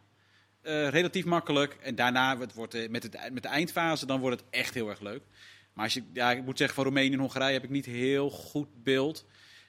[0.63, 1.77] Relatief makkelijk.
[1.83, 5.01] En daarna het wordt, met, het, met de eindfase, dan wordt het echt heel erg
[5.01, 5.23] leuk.
[5.73, 8.31] Maar als je, ja, ik moet zeggen, van Roemenië en Hongarije heb ik niet heel
[8.31, 9.25] goed beeld.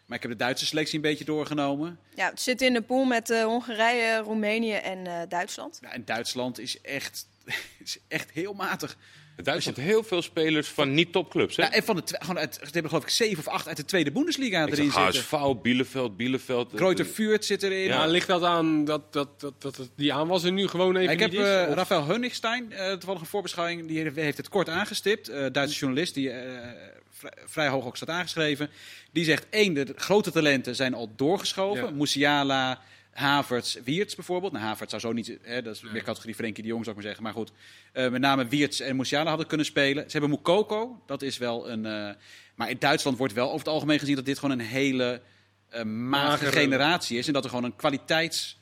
[0.09, 1.99] Maar ik heb de Duitse selectie een beetje doorgenomen.
[2.15, 5.77] Ja, het zit in de pool met eh, Hongarije, Roemenië en eh, Duitsland.
[5.81, 7.27] Ja, en Duitsland is echt,
[7.83, 8.97] is echt heel matig.
[9.43, 11.55] Duitsland heel veel spelers van niet-topclubs.
[11.55, 11.63] hè?
[11.63, 13.85] Ja, en van de, gewoon uit, ze hebben geloof ik zeven of acht uit de
[13.85, 15.37] tweede Bundesliga Ik erin zag zitten.
[15.39, 16.73] HSV, Bielefeld, Bielefeld.
[16.75, 17.83] Kreuter Vuurt zit erin.
[17.83, 21.19] Ja, ligt dat aan dat, dat, dat, dat die aanwas er nu gewoon even ik
[21.19, 21.39] heb is?
[21.39, 25.27] eh Rafael Hunnichstein, eh toevallig een voorbeschouwing, die heeft het kort aangestipt.
[25.27, 26.67] Eh Duitse journalist, die eh,
[27.11, 28.69] vrij, vrij hoog ook staat aangeschreven.
[29.11, 31.83] Die zegt, één, de grote talenten zijn al doorgeschoven.
[31.83, 31.91] Ja.
[31.91, 32.81] Musiala,
[33.19, 34.51] Havertz, Wiertz bijvoorbeeld.
[34.51, 37.03] Nou, Havertz zou zo niet, hè, dat is meer categorie Frenkie de Jong zou ik
[37.03, 37.23] maar zeggen.
[37.23, 37.51] Maar goed,
[37.93, 40.03] eh, met name Wiertz en Musiala hadden kunnen spelen.
[40.03, 41.85] Ze hebben Mukoko, dat is wel een...
[41.85, 42.15] eh,
[42.55, 45.21] maar in Duitsland wordt wel over het algemeen gezien dat dit gewoon een hele
[45.69, 46.51] eh matige Magere.
[46.51, 47.27] generatie is.
[47.27, 48.57] En dat er gewoon een kwaliteits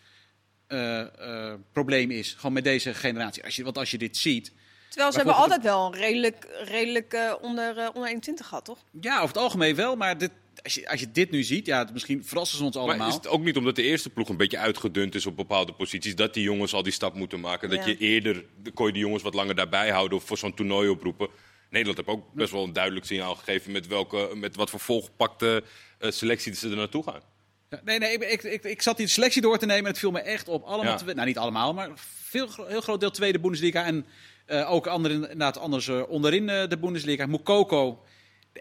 [0.67, 2.33] eh, eh, probleem is.
[2.33, 3.43] Gewoon met deze generatie.
[3.43, 4.51] Als je, want als je dit ziet.
[4.89, 8.77] Terwijl ze hebben altijd wel een redelijk, redelijk onder, onder 21 gehad, toch?
[9.01, 9.95] Ja, over het algemeen wel.
[9.95, 10.31] Maar dit,
[10.67, 12.97] als, je, als je dit nu ziet, ja, misschien verrassen ze ons allemaal.
[12.97, 15.73] Maar is het ook niet omdat de eerste ploeg een beetje uitgedund is op bepaalde
[15.73, 17.69] posities, dat die jongens al die stap moeten maken?
[17.69, 20.53] Dat je eerder, de- kon je die jongens wat langer daarbij houden of voor zo'n
[20.53, 21.27] toernooi oproepen?
[21.69, 25.63] Nederland heeft ook best wel een duidelijk signaal gegeven met, welke, met wat voor volgepakte
[25.99, 27.21] eh, selectie ze er naartoe gaan.
[27.69, 29.99] Ja, nee, nee, ik, ik, ik, ik zat die selectie door te nemen en het
[29.99, 30.63] viel me echt op.
[30.63, 31.13] Allemaal, Ja.
[31.13, 31.89] nou niet allemaal, maar
[32.23, 33.83] veel, heel groot deel tweede Bundesliga.
[33.85, 34.05] En
[34.45, 37.25] eh, ook andere, inderdaad anders eh, onderin eh, de Bundesliga.
[37.25, 38.03] Mukoko,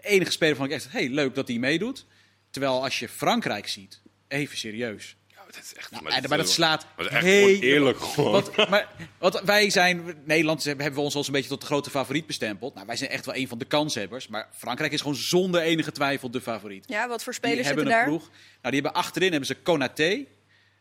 [0.01, 2.05] de enige speler van ik echt, hey, leuk dat hij meedoet.
[2.49, 5.15] Terwijl als je Frankrijk ziet, even serieus.
[5.27, 8.31] Ja, dat is echt, Nou, maar, dat slaat dat is echt heel- oneerlijk gewoon.
[8.31, 11.65] Want, maar, want wij zijn, Nederland hebben hebben we ons al een beetje tot de
[11.65, 12.73] grote favoriet bestempeld.
[12.73, 14.27] Nou, wij zijn echt wel een van de kanshebbers.
[14.27, 16.83] Maar Frankrijk is gewoon zonder enige twijfel de favoriet.
[16.87, 18.17] Ja, wat voor Die spelers hebben zitten een daar?
[18.17, 18.29] ploeg.
[18.61, 20.25] Nou, die hebben achterin hebben ze Konaté.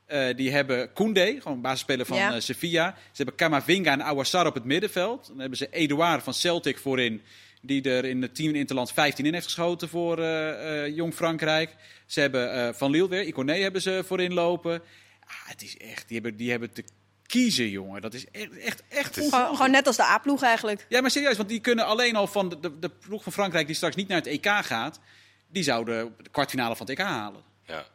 [0.06, 2.34] Eh, die hebben Koundé, gewoon basisspeler van Ja.
[2.34, 2.94] eh, Sevilla.
[2.96, 5.26] Ze hebben Camavinga en Awassar op het middenveld.
[5.26, 7.22] Dan hebben ze Edouard van Celtic voorin.
[7.66, 11.14] Die er in het team in Interland 15 in heeft geschoten voor eh, eh, Jong
[11.14, 11.76] Frankrijk.
[12.06, 14.82] Ze hebben eh, Van Lille weer, Iconé hebben ze voorin lopen.
[15.26, 16.84] Ah, het is echt, die hebben, die hebben te
[17.26, 18.00] kiezen, jongen.
[18.00, 20.86] Dat is echt, echt, echt is- Gewoon, gewoon net als de A-ploeg eigenlijk.
[20.88, 23.66] Ja, maar serieus, want die kunnen alleen al van de, de, de ploeg van Frankrijk
[23.66, 25.00] die straks niet naar het EK gaat,
[25.48, 27.42] die zouden de kwartfinale van het EK halen.
[27.66, 27.86] Ja.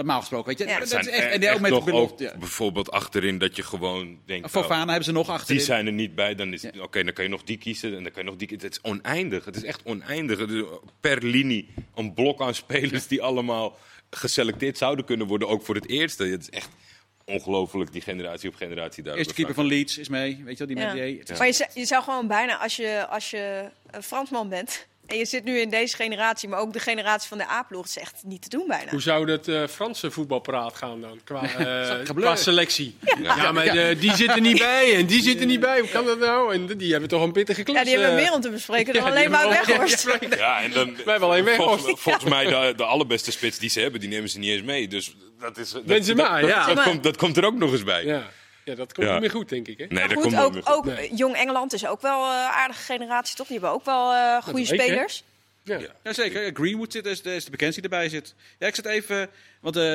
[0.00, 0.66] Normaal gesproken, weet je.
[0.66, 0.74] Ja.
[0.74, 2.36] Dat is zijn echt, echt, en ook echt met nog ook ja.
[2.38, 4.50] bijvoorbeeld achterin dat je gewoon denkt...
[4.50, 5.56] Voor nou, Fana hebben ze nog achterin.
[5.56, 8.02] die zijn er niet bij, dan is oké, dan kan je nog die kiezen en
[8.02, 8.66] dan kan je nog die kiezen.
[8.66, 9.44] Het is oneindig.
[9.44, 10.38] Het is echt oneindig.
[11.00, 13.78] Per linie een blok aan spelers die allemaal
[14.10, 16.24] geselecteerd zouden kunnen worden, ook voor het eerste.
[16.24, 16.68] Het is echt
[17.24, 19.16] ongelooflijk, die generatie op generatie daar.
[19.16, 20.92] Eerste keeper van Leeds is mee, weet je wel, die Ja.
[20.94, 21.18] met die.
[21.18, 24.86] Is- Maar je, zou- je zou gewoon bijna, als je, als je een Fransman bent...
[25.10, 27.84] en je zit nu in deze generatie, maar ook de generatie van de A-ploeg...
[27.84, 28.90] is echt niet te doen bijna.
[28.90, 31.20] Hoe zou dat eh, Franse voetbalpraat gaan dan?
[31.24, 31.42] Qua,
[31.98, 32.96] eh, qua selectie.
[33.00, 33.52] Ja, Ja.
[33.52, 35.80] maar die zitten niet bij en die zitten niet bij.
[35.80, 36.54] Hoe kan dat nou?
[36.54, 37.76] En die hebben toch een pittige klus.
[37.76, 40.08] Ja, die hebben meer om te bespreken dan alleen maar Weghorst.
[40.36, 41.80] Ja, en dan, Wij hebben alleen Weghorst.
[41.84, 44.62] volgens, volgens mij de, de allerbeste spits die ze hebben, die nemen ze niet eens
[44.62, 44.88] mee.
[44.88, 45.70] Dus dat is...
[45.70, 46.56] Dat, Benzema, dat, ja.
[46.56, 46.82] Dat, Benzema.
[46.90, 48.04] komt, dat komt er ook nog eens bij.
[48.04, 48.30] Ja.
[48.70, 49.12] Ja, dat komt Ja.
[49.12, 49.78] niet meer goed, denk ik.
[49.78, 49.84] Hè?
[49.84, 50.72] Nee, Maar dat goed, komt ook, meer goed.
[50.74, 51.08] ook Nee.
[51.10, 53.46] eh, Jong Engeland is ook wel een aardige generatie, toch?
[53.46, 55.24] Die hebben ook wel eh, goede spelers.
[55.62, 55.80] Ja.
[56.02, 58.34] Jazeker, Greenwood zit, is, de, is de bekendste die erbij zit.
[58.58, 59.30] Ja, ik zit even,
[59.60, 59.94] want uh,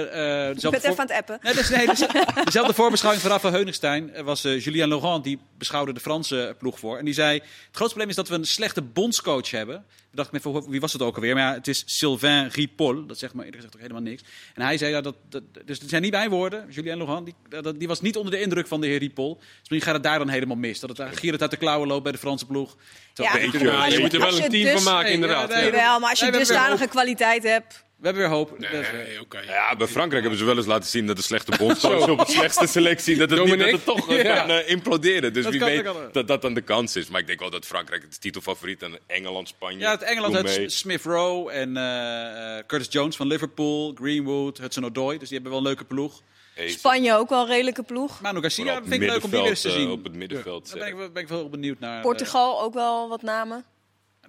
[0.49, 1.39] Ik ben even aan het appen.
[1.41, 2.05] Nee, dus, nee, dus-
[2.43, 6.79] dezelfde voorbeschouwing van Rafa Heunigstein eh, was eh, Julien Laurent, die beschouwde de Franse ploeg
[6.79, 6.97] voor.
[6.97, 9.85] En die zei, het grootste probleem is dat we een slechte bondscoach hebben.
[10.11, 11.33] Ik dacht, ik wie was het ook alweer?
[11.35, 13.03] Maar ja, het is Sylvain Ripoll.
[13.07, 14.23] Dat zegt maar eerlijk gezegd toch helemaal niks.
[14.53, 16.65] En hij zei, ja, dat, dat, dus het zijn niet mijn woorden.
[16.69, 19.33] Julien Laurent, die, dat, die was niet onder de indruk van de heer Ripoll.
[19.35, 20.79] Dus misschien gaat het daar dan helemaal mis.
[20.79, 22.75] Dat het uh, het uit de klauwen loopt bij de Franse ploeg.
[23.13, 25.49] Ja, Ja, je moet er wel een team dus- van maken, Nee, inderdaad.
[25.49, 25.71] ja, nee, Ja.
[25.71, 27.83] Wel, maar als je Nee, dusdanige ook- kwaliteit hebt...
[28.05, 28.59] We hebben weer hoop.
[28.59, 29.45] Nee.
[29.45, 32.31] Ja, bij Frankrijk hebben ze wel eens laten zien dat de slechte bondscoach op de
[32.31, 34.35] slechtste selectie, dat het, niet, dat het toch eh, Ja.
[34.35, 35.33] kan eh, imploderen.
[35.33, 36.09] Dus Dat wie kan, weet dat kan.
[36.11, 37.07] dat dat dan de kans is.
[37.07, 39.79] Maar ik denk wel dat Frankrijk het is titelfavoriet en Engeland, Spanje.
[39.79, 40.71] Ja, het Engeland had.
[40.71, 45.17] Smith Rowe en eh, eh, Curtis Jones van Liverpool, Greenwood, Hudson Odoi.
[45.17, 46.21] Dus die hebben wel een leuke ploeg.
[46.65, 48.21] Spanje ook wel een redelijke ploeg.
[48.21, 49.85] Manu Garcia vind ik leuk om die weer eens te zien.
[49.85, 50.69] eh, Op het middenveld.
[50.69, 52.01] Daar ben ik, wel- ben ik wel benieuwd naar.
[52.01, 53.65] Portugal ook wel wat namen.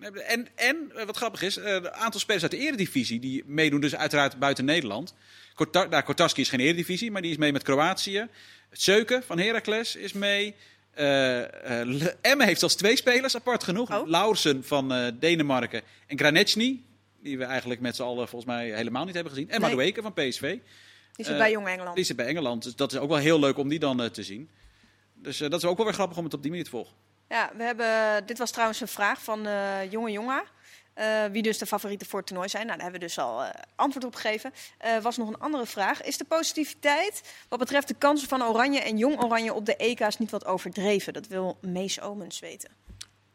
[0.01, 3.43] Eh, En, en eh, wat grappig is, eh, een aantal spelers uit de eredivisie die
[3.47, 5.15] meedoen, dus uiteraard buiten Nederland.
[5.55, 8.29] Korta, nou, Kortaski is geen eredivisie, maar die is mee met Kroatië.
[8.73, 10.55] Zeuken van Heracles is mee.
[10.95, 13.95] Eh eh, Emme heeft zelfs twee spelers, apart genoeg.
[13.95, 14.09] Oh.
[14.09, 16.81] Laursen van eh, Denemarken en Granetsny,
[17.23, 19.51] die we eigenlijk met z'n allen volgens mij helemaal niet hebben gezien.
[19.51, 19.71] En Nee.
[19.71, 20.41] Madueke van PSV.
[20.41, 21.97] Die zit Eh, bij Jong Engeland.
[21.97, 24.09] Die zit bij Engeland, dus dat is ook wel heel leuk om die dan eh,
[24.09, 24.49] te zien.
[25.15, 26.95] Dus eh, dat is ook wel weer grappig om het op die manier te volgen.
[27.29, 30.43] Ja, we hebben, dit was trouwens een vraag van eh jonge jongen.
[30.97, 32.67] Eh, wie dus de favorieten voor het toernooi zijn.
[32.67, 34.53] Nou, daar hebben we dus al eh, antwoord op gegeven.
[34.79, 36.03] Er was nog een andere vraag.
[36.03, 40.19] Is de positiviteit wat betreft de kansen van Oranje en Jong Oranje op de EK's
[40.19, 41.13] niet wat overdreven?
[41.13, 42.71] Dat wil Mees Omens weten.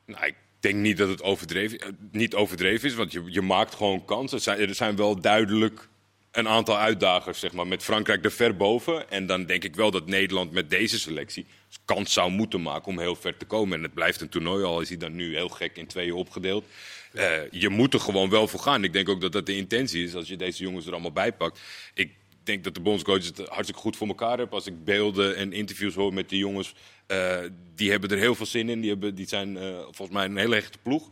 [0.06, 4.06] Nou, ik denk niet dat het overdreven, niet overdreven is, want je, je maakt gewoon
[4.06, 4.38] kansen.
[4.38, 5.90] Er zijn, er zijn wel duidelijk
[6.32, 9.10] een aantal uitdagers, zeg maar, met Frankrijk er ver boven.
[9.10, 11.46] En dan denk ik wel dat Nederland met deze selectie
[11.86, 13.78] kans zou moeten maken om heel ver te komen.
[13.78, 16.66] En het blijft een toernooi, al is hij dan nu heel gek in tweeën opgedeeld.
[17.14, 18.84] Eh, je moet er gewoon wel voor gaan.
[18.84, 21.34] Ik denk ook dat dat de intentie is als je deze jongens er allemaal bij
[21.34, 21.60] pakt.
[21.94, 22.12] Ik
[22.44, 24.52] denk dat de bondscoach het hartstikke goed voor elkaar heeft.
[24.52, 26.74] Als ik beelden en interviews hoor met die jongens,
[27.08, 27.40] eh,
[27.76, 28.82] die hebben er heel veel zin in.
[28.82, 31.10] Die, hebben, die zijn eh, volgens mij een hele echte ploeg.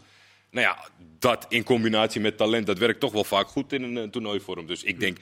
[0.52, 3.98] Nou ja, dat in combinatie met talent, dat werkt toch wel vaak goed in een
[3.98, 4.66] eh, toernooivorm.
[4.66, 5.18] Dus ik denk,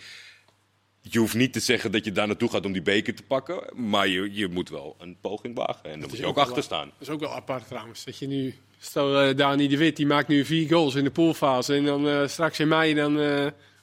[1.01, 3.63] je hoeft niet te zeggen dat je daar naartoe gaat om die beker te pakken.
[3.73, 5.91] Maar je, je moet wel een poging wagen.
[5.91, 6.87] En daar moet je ook achter staan.
[6.87, 8.03] Dat is ook wel apart trouwens.
[8.03, 11.11] Dat je nu, stel eh, Dani de Wit, die maakt nu vier goals in de
[11.11, 11.75] poolfase.
[11.75, 13.15] En dan eh, straks in mei dan,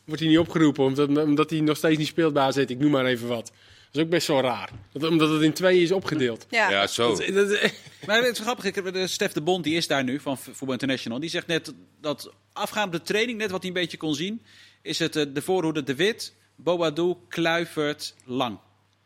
[0.05, 2.57] wordt hij niet opgeroepen omdat, omdat hij nog steeds niet speelt bij AZ.
[2.57, 3.53] Ik noem maar even wat.
[3.95, 4.71] Dat is ook best wel raar.
[4.93, 6.47] Dat, omdat het in tweeën is opgedeeld.
[6.51, 7.17] Ja, Ja, zo.
[7.17, 7.73] Dat, dat,
[8.07, 10.39] Maar het is grappig, ik heb de Stef de Bond, die is daar nu van
[10.39, 11.21] Voetbal International.
[11.21, 14.43] Die zegt net dat afgaand op de training, net wat hij een beetje kon zien,
[14.83, 18.59] is het eh, de voorhoede De Wit, Boadou, Kluivert, Lang.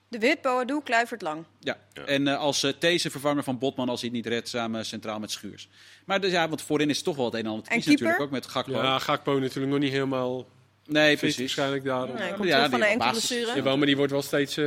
[0.08, 1.44] de Wit, Boadou, Kluivert, Lang.
[1.60, 1.78] Ja.
[1.92, 2.04] Ja.
[2.04, 5.18] En eh, als uh, These vervanger van Botman als hij het niet redt, samen centraal
[5.18, 5.68] met Schuurs.
[6.04, 7.76] Maar dus, ja, want voorin is het toch wel het een en ander te En
[7.76, 8.36] kiezen natuurlijk keeper?
[8.38, 8.82] ook met Gakpo.
[8.82, 10.46] ja, Gakpo natuurlijk nog niet helemaal
[10.88, 11.38] nee, precies.
[11.38, 12.14] waarschijnlijk daarom.
[12.14, 13.56] Nee, Ja, komt ja, terug van die een enkel basis- blessure.
[13.56, 14.64] Jawel, maar die wordt wel steeds eh,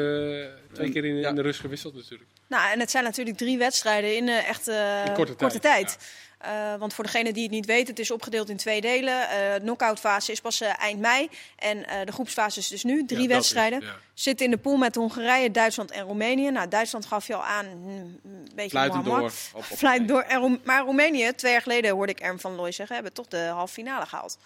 [0.74, 1.30] twee keer in, Ja.
[1.30, 2.30] in de rust gewisseld natuurlijk.
[2.48, 5.88] Nou, en het zijn natuurlijk drie wedstrijden in eh, echt eh, In korte korte tijd,
[5.88, 5.98] tijd.
[6.38, 9.30] Eh, want voor degene die het niet weet, het is opgedeeld in twee delen.
[9.30, 11.30] Eh de knock-out fase is pas eind mei.
[11.58, 13.80] En eh, de groepsfase is dus nu drie wedstrijden.
[13.82, 13.96] is- ja.
[14.14, 16.50] Zitten in de pool met Hongarije, Duitsland en Roemenië.
[16.52, 19.32] Nou, Duitsland gaf je al aan, hm, een beetje Fluitend door.
[19.54, 20.22] Op, door.
[20.22, 23.28] En Roem- maar Roemenië, twee jaar geleden hoorde ik Erm van Looy zeggen, hebben toch
[23.28, 24.38] de halve finale gehaald.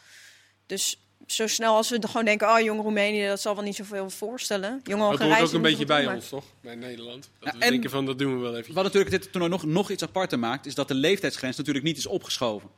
[0.66, 3.76] Dus zo snel als we er gewoon denken, oh jong Roemenië, dat zal wel niet
[3.76, 4.70] zoveel voorstellen.
[4.84, 6.44] Jong Dat Hongarije hoort ook een beetje bij maar- ons, toch?
[6.62, 7.30] Bij Nederland.
[7.40, 8.74] Dat Ja, we en- denken van, dat doen we wel even.
[8.74, 11.98] Wat natuurlijk dit toernooi nog, nog iets aparter maakt, is dat de leeftijdsgrens natuurlijk niet
[11.98, 12.70] is opgeschoven.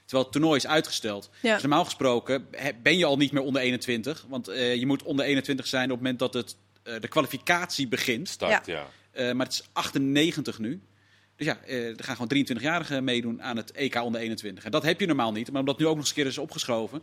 [0.00, 1.30] Terwijl het toernooi is uitgesteld.
[1.42, 1.52] Ja.
[1.52, 2.46] Dus normaal gesproken
[2.82, 4.24] ben je al niet meer onder 21.
[4.28, 7.88] Want eh, je moet onder 21 zijn op het moment dat het, eh, de kwalificatie
[7.88, 8.28] begint.
[8.28, 8.86] Start, ja.
[9.10, 10.80] Eh, maar het is 98 nu.
[11.36, 14.64] Dus ja, eh, er gaan gewoon 23-jarigen meedoen aan het EK onder 21.
[14.64, 16.38] En dat heb je normaal niet, maar omdat nu ook nog eens een keer is
[16.38, 17.02] opgeschoven.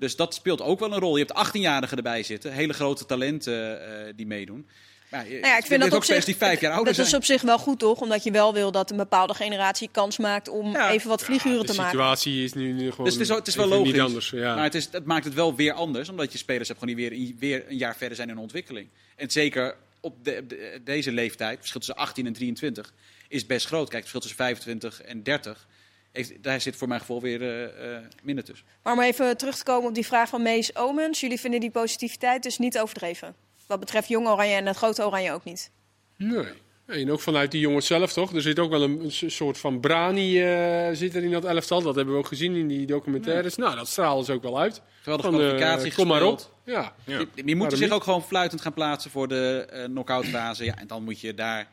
[0.00, 1.16] Dus dat speelt ook wel een rol.
[1.16, 4.66] Je hebt 18-jarigen erbij zitten, hele grote talenten eh, die meedoen.
[5.10, 6.94] Maar ja, Nou ja, ik vind dat ook op zich, die vijf jaar ouder dat
[6.94, 7.06] zijn.
[7.06, 8.00] is op zich wel goed, toch?
[8.00, 10.90] Omdat je wel wil dat een bepaalde generatie kans maakt om Ja.
[10.90, 11.90] even wat vlieguren de te maken.
[11.90, 13.92] situatie is nu, nu gewoon Dus het is, wel- het is wel logisch.
[13.92, 14.30] niet anders.
[14.30, 14.54] Ja.
[14.54, 17.08] Maar het, is, het maakt het wel weer anders, omdat je spelers hebt gewoon die
[17.08, 18.88] weer, weer een jaar verder zijn in hun ontwikkeling.
[19.16, 22.92] En zeker op de, de- deze leeftijd, het verschil tussen 18 en 23,
[23.28, 23.88] is best groot.
[23.88, 25.66] Kijk, het verschil tussen 25 en 30,
[26.12, 28.66] heeft, daar zit voor mijn gevoel weer eh, eh, minder tussen.
[28.82, 31.20] Maar om even terug te komen op die vraag van Mees Omens.
[31.20, 33.34] Jullie vinden die positiviteit dus niet overdreven?
[33.66, 35.70] Wat betreft Jong Oranje en het Grote Oranje ook niet.
[36.16, 36.52] Nee.
[36.86, 38.32] En ook vanuit die jongens zelf, toch?
[38.32, 41.82] Er zit ook wel een, soort van brani eh, zit er in dat elftal.
[41.82, 43.56] Dat hebben we ook gezien in die documentaires.
[43.56, 44.82] Nou, dat stralen ze ook wel uit.
[45.02, 46.54] Van, kwalificatie kom maar op.
[46.64, 46.94] Ja.
[47.04, 47.18] Ja.
[47.18, 47.90] Die, die moeten Waarom zich niet?
[47.90, 50.64] ook gewoon fluitend gaan plaatsen voor de eh knock-out fase.
[50.64, 51.68] Ja, en dan moet je daar...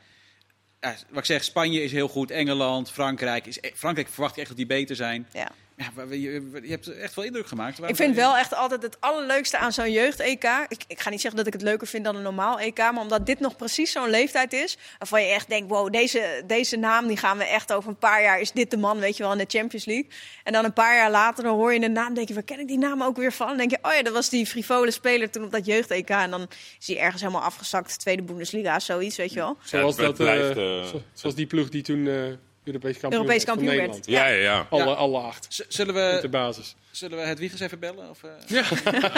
[0.80, 3.46] Ja, wat ik zeg, Spanje is heel goed, Engeland, Frankrijk.
[3.46, 5.28] Is, e- Frankrijk verwacht je echt dat die beter zijn.
[5.34, 5.52] Ja.
[5.80, 6.18] Ja, je,
[6.64, 7.80] je hebt echt wel indruk gemaakt.
[7.90, 10.44] Ik vind wel echt altijd het allerleukste aan zo'n jeugd-EK.
[10.68, 12.78] Ik, ik ga niet zeggen dat ik het leuker vind dan een normaal EK.
[12.78, 14.78] Maar omdat dit nog precies zo'n leeftijd is.
[14.98, 18.22] Waarvan je echt denkt: wow, deze, deze naam die gaan we echt over een paar
[18.22, 18.40] jaar.
[18.40, 20.08] Is dit de man, weet je wel, in de Champions League?
[20.44, 22.14] En dan een paar jaar later dan hoor je een naam.
[22.14, 23.48] Denk je: waar ken ik die naam ook weer van?
[23.48, 26.10] Dan denk je: oh ja, dat was die frivole speler toen op dat jeugd-EK.
[26.10, 26.48] En dan
[26.80, 28.00] is hij ergens helemaal afgezakt.
[28.00, 29.58] Tweede Bundesliga, zoiets, weet je wel.
[29.64, 32.14] Zoals, dat, blijft, eh, eh, zo- zoals die ploeg die toen eh
[32.68, 33.80] Europees kampioen Europees kampioen werd.
[33.80, 34.06] Nederland.
[34.10, 34.68] Ja, ja, ja.
[34.70, 34.92] Alle, Ja.
[34.94, 35.46] alle acht.
[35.50, 36.76] Z- Zullen Op de we, basis.
[36.92, 38.10] zullen we het Wiegers even bellen?
[38.10, 38.64] Of, eh, Ja.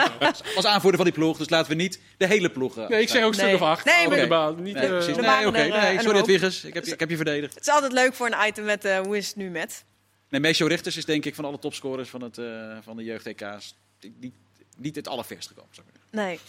[0.56, 2.78] als aanvoerder van die ploeg, dus laten we niet de hele ploeg...
[2.78, 3.56] eh, Nee, ik zeg ook stuk Nee.
[3.56, 3.86] of acht.
[3.86, 4.60] Nee, de basis.
[4.62, 5.16] Niet, Nee, eh, precies.
[5.16, 5.58] Nee, oké.
[5.58, 6.28] nee, sorry, hoop.
[6.28, 6.64] Wiegers.
[6.64, 7.54] Ik heb, je- ik heb je verdedigd.
[7.54, 9.84] Het is altijd leuk voor een item met eh, hoe is het nu met.
[10.30, 13.76] Nee, Meesjo Richters is denk ik van alle topscorers van, het, eh, van de jeugd-EK's
[14.20, 14.34] niet,
[14.78, 15.70] niet het allerverst gekomen.
[16.12, 16.40] Nee.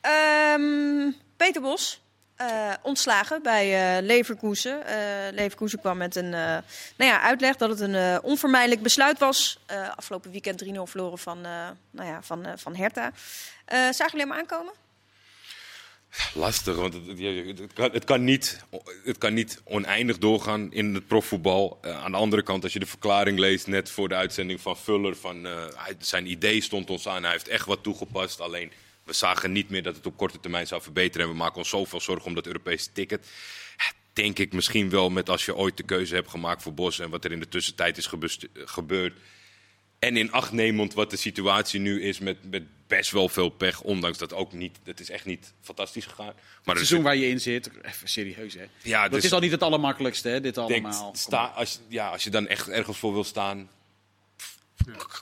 [0.00, 2.00] Ehm, Peter Bos,
[2.36, 4.86] eh, ontslagen bij eh Leverkusen.
[4.86, 6.64] Eh, Leverkusen kwam met een nou
[6.96, 9.58] ja, uitleg dat het een onvermijdelijk besluit was.
[9.96, 11.40] Afgelopen weekend 3-0 verloren van,
[11.90, 13.12] nou ja, van, van Hertha.
[13.66, 14.72] Zagen jullie hem aankomen?
[16.34, 18.64] Lastig, want het, kan, het, kan niet,
[19.04, 21.78] het kan niet oneindig doorgaan in het profvoetbal.
[21.82, 25.16] Aan de andere kant, als je de verklaring leest net voor de uitzending van Vuller,
[25.16, 25.46] van,
[25.98, 28.40] zijn idee stond ons aan, hij heeft echt wat toegepast.
[28.40, 28.72] Alleen,
[29.04, 31.26] we zagen niet meer dat het op korte termijn zou verbeteren.
[31.26, 33.26] En we maken ons zoveel zorgen om dat Europese ticket.
[33.76, 36.98] Ja, denk ik misschien wel met als je ooit de keuze hebt gemaakt voor Bos
[36.98, 38.10] en wat er in de tussentijd is
[38.54, 39.14] gebeurd.
[39.98, 43.80] En in acht nemend wat de situatie nu is met, met best wel veel pech.
[43.80, 46.32] Ondanks dat ook niet, het is echt niet fantastisch gegaan.
[46.34, 48.64] Maar Het seizoen waar je in zit, even serieus hè.
[48.82, 51.14] ja, Dat dus is al niet het allermakkelijkste hè, dit allemaal.
[51.16, 53.70] sta, als, ja, als je dan echt ergens voor wil staan,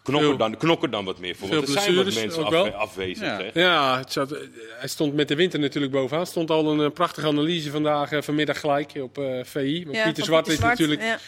[0.03, 1.49] knok, Veel- er dan, knok er dan wat meer voor.
[1.49, 2.65] veel Want er zijn wat blessures mensen ook wel.
[2.65, 3.25] afwe- afwezig.
[3.27, 3.39] Ja.
[3.41, 3.55] Zeg.
[3.55, 4.31] Ja, het zat,
[4.79, 6.27] hij stond met de winter natuurlijk bovenaan.
[6.27, 9.85] Stond al een eh, prachtige analyse vandaag, eh, vanmiddag gelijk op eh, VI.
[9.85, 11.19] Want Ja, Pieter Zwart is natuurlijk ja.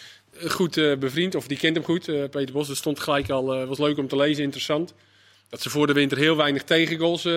[0.48, 2.08] goed eh, bevriend, of die kent hem goed.
[2.08, 4.94] eh, Peter Bos, dat stond gelijk al, eh, was leuk om te lezen, interessant.
[5.48, 7.32] Dat ze voor de winter heel weinig tegengoals eh,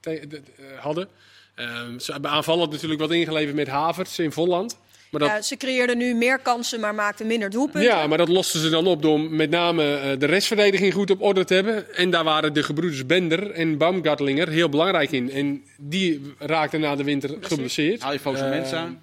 [0.00, 0.42] te- de-
[0.80, 1.08] hadden.
[1.54, 4.78] Ehm, ze hebben aanvallend natuurlijk wat ingeleverd met Havertz in Volland.
[5.10, 7.82] Maar dat, Ja, ze creëerden nu meer kansen, maar maakten minder doelpunten.
[7.82, 11.22] ja, maar dat losten ze dan op door met name eh, de restverdediging goed op
[11.22, 11.94] orde te hebben.
[11.96, 15.30] En daar waren de gebroeders Bender en Baumgartlinger heel belangrijk in.
[15.30, 18.02] En die raakten na de winter geblesseerd.
[18.02, 18.94] Haal je Fosu Eh, Mensa.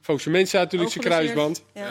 [0.00, 1.62] Fosu Mensa natuurlijk zijn kruisband.
[1.72, 1.84] Ehm,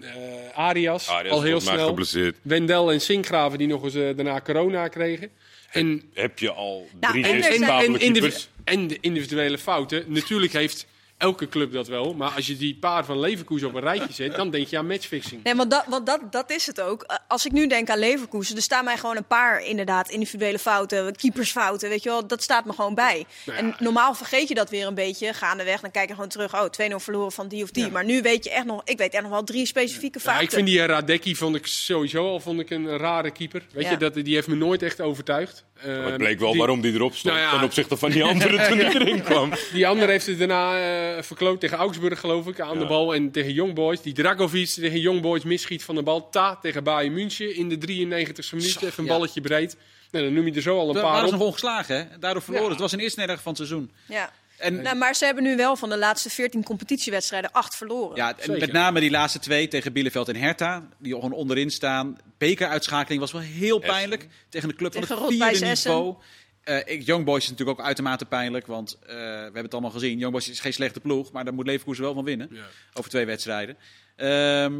[0.00, 1.86] eh, Arias, Arias al heel snel.
[1.86, 2.36] geblesseerd.
[2.42, 5.30] Wendel en Sinkgraven die nog eens daarna corona kregen.
[5.70, 8.48] En, Heb je al Nou, drie en er en, en, keepers?
[8.64, 10.04] en de individuele fouten.
[10.06, 10.86] Natuurlijk heeft
[11.18, 12.14] elke club dat wel.
[12.14, 14.86] Maar als je die paar van Leverkusen op een rijtje zet, dan denk je aan
[14.86, 15.42] matchfixing.
[15.44, 17.06] Nee, want, dat, want dat, dat is het ook.
[17.28, 21.16] Als ik nu denk aan Leverkusen, er staan mij gewoon een paar inderdaad individuele fouten,
[21.16, 23.24] keepersfouten, weet je wel, dat staat me gewoon bij.
[23.46, 26.54] Nou En normaal vergeet je dat weer een beetje, gaandeweg, dan kijk je gewoon terug,
[26.54, 27.90] oh, 2-0 verloren van die of die.
[27.90, 30.44] Maar nu weet je echt nog, ik weet echt nog wel drie specifieke Ja, fouten.
[30.44, 33.66] ik vind die Radecki vond ik sowieso al vond ik een rare keeper.
[33.72, 33.90] Weet Ja.
[33.90, 35.64] je, dat, die heeft me nooit echt overtuigd.
[35.84, 37.54] Maar Ehm, het bleek wel die, waarom die erop stond Nou ja.
[37.56, 39.52] ten opzichte van die andere toen hij erin kwam.
[39.72, 40.78] Die andere heeft het daarna
[41.16, 43.14] eh verkloot tegen Augsburg, geloof ik, aan de bal.
[43.14, 44.00] En tegen Young Boys.
[44.02, 46.28] Die Dragovic tegen Young Boys misschiet van de bal.
[46.30, 48.70] Ta tegen Bayern München in de 93e minuut.
[48.70, 49.10] Zo, Even een ja.
[49.10, 49.76] balletje breed.
[50.10, 51.30] Nou, dan noem je er zo al een paar ze op.
[51.30, 52.18] nog ongeslagen hè.
[52.18, 52.66] Daardoor verloren.
[52.66, 52.72] Ja.
[52.72, 53.90] Het was een eerste nederlaag van het seizoen.
[54.06, 54.32] Ja.
[54.58, 58.16] En Nou, maar ze hebben nu wel van de laatste 14 competitiewedstrijden acht verloren.
[58.16, 58.60] Ja, en Zeker.
[58.60, 62.16] met name die laatste twee tegen Bielefeld en Hertha, die gewoon onderin staan.
[62.38, 66.16] Bekeruitschakeling was wel heel pijnlijk tegen de club van het vierde niveau.
[66.62, 69.90] Eh ik, Young Boys is natuurlijk ook uitermate pijnlijk, want eh, we hebben het allemaal
[69.90, 70.18] gezien.
[70.18, 72.64] Young Boys is geen slechte ploeg, maar daar moet Leverkusen wel van winnen Ja.
[72.94, 73.76] over twee wedstrijden.
[74.16, 74.74] Ehm,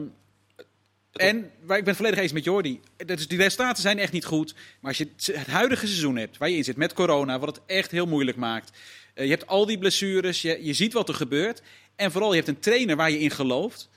[1.13, 2.81] en waar ik ben het volledig eens met Jordi.
[2.97, 4.55] Dat is, die resultaten zijn echt niet goed.
[4.55, 7.65] Maar als je het huidige seizoen hebt, waar je in zit met corona, wat het
[7.67, 8.79] echt heel moeilijk maakt.
[9.19, 11.63] Eh, je hebt al die blessures, je, je ziet wat er gebeurt.
[11.97, 13.89] En vooral, je hebt een trainer waar je in gelooft.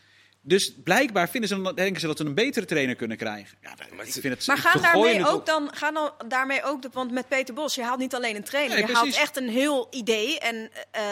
[0.42, 3.58] Dus blijkbaar vinden ze, dan- denken ze dat ze een betere trainer kunnen krijgen.
[3.62, 6.82] Ja, ik vind het, Maar ik ga vergooi daarmee ook dan, ga dan daarmee ook,
[6.82, 9.38] de, want met Peter Bos, je haalt niet alleen een trainer, Nee, je haalt echt
[9.38, 10.40] een heel idee.
[10.40, 11.04] En eh,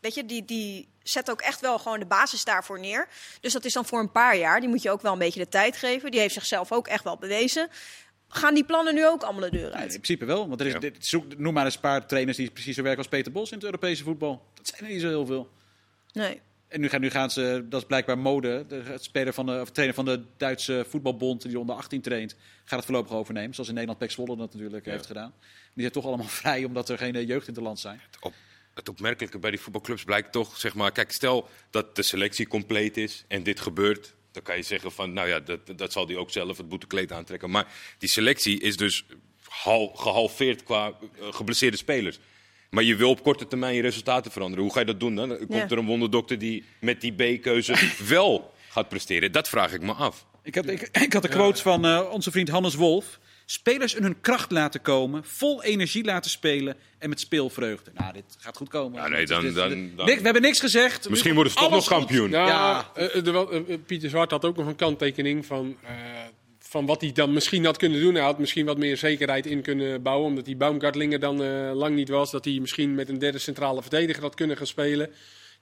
[0.00, 3.08] weet je, die, die zet ook echt wel gewoon de basis daarvoor neer.
[3.40, 5.40] Dus dat is dan voor een paar jaar, die moet je ook wel een beetje
[5.40, 6.10] de tijd geven.
[6.10, 7.68] Die heeft zichzelf ook echt wel bewezen.
[8.32, 9.82] Gaan die plannen nu ook allemaal de deur Nee, uit?
[9.94, 10.48] in principe wel.
[10.48, 10.78] Want er is, Ja.
[10.78, 13.50] dit, zoek, noem maar eens een paar trainers die precies zo werken als Peter Bos
[13.50, 14.42] in het Europese voetbal.
[14.54, 15.50] Dat zijn er niet zo heel veel.
[16.12, 16.40] Nee.
[16.68, 19.70] En nu gaan, nu gaan ze, dat is blijkbaar mode, de speler van de, of
[19.70, 23.54] trainer van de Duitse voetbalbond die onder 18 traint, gaat het voorlopig overnemen.
[23.54, 25.32] Zoals in Nederland Pek Zwolle dat natuurlijk heeft gedaan.
[25.40, 28.00] Die zijn toch allemaal vrij omdat er geen eh, jeugd in het land zijn.
[28.20, 28.32] op,
[28.74, 32.96] het opmerkelijke bij die voetbalclubs blijkt toch, zeg maar, kijk, stel dat de selectie compleet
[32.96, 36.18] is en dit gebeurt, dan kan je zeggen van, nou ja, dat, dat zal die
[36.18, 37.50] ook zelf het boetekleed aantrekken.
[37.50, 37.66] Maar
[37.98, 39.04] die selectie is dus
[39.48, 42.18] hal, gehalveerd qua eh, geblesseerde spelers.
[42.70, 44.64] Maar je wil op korte termijn je resultaten veranderen.
[44.64, 45.28] Hoe ga je dat doen dan?
[45.28, 45.68] Komt Ja.
[45.68, 47.74] er een wonderdokter die met die B-keuze
[48.08, 49.32] wel gaat presteren?
[49.32, 50.26] Dat vraag ik me af.
[50.42, 53.18] Ik had, ik, ik had de quote van eh, onze vriend Hannes Wolf.
[53.50, 57.90] Spelers in hun kracht laten komen, vol energie laten spelen en met speelvreugde.
[57.94, 59.02] Nou, dit gaat goed komen.
[59.02, 61.08] Ja, nee, dan- dan- we hebben niks gezegd.
[61.08, 62.30] Misschien worden ze toch nog kampioen.
[62.30, 62.90] Ja, Ja.
[62.94, 63.26] eh, eh,
[63.68, 65.90] eh, Pieter Zwart had ook nog een kanttekening van, eh,
[66.58, 68.14] van wat hij dan misschien had kunnen doen.
[68.14, 71.94] Hij had misschien wat meer zekerheid in kunnen bouwen, omdat die Baumgartlinger dan eh, lang
[71.94, 72.30] niet was.
[72.30, 75.10] Dat hij misschien met een derde centrale verdediger had kunnen gaan spelen.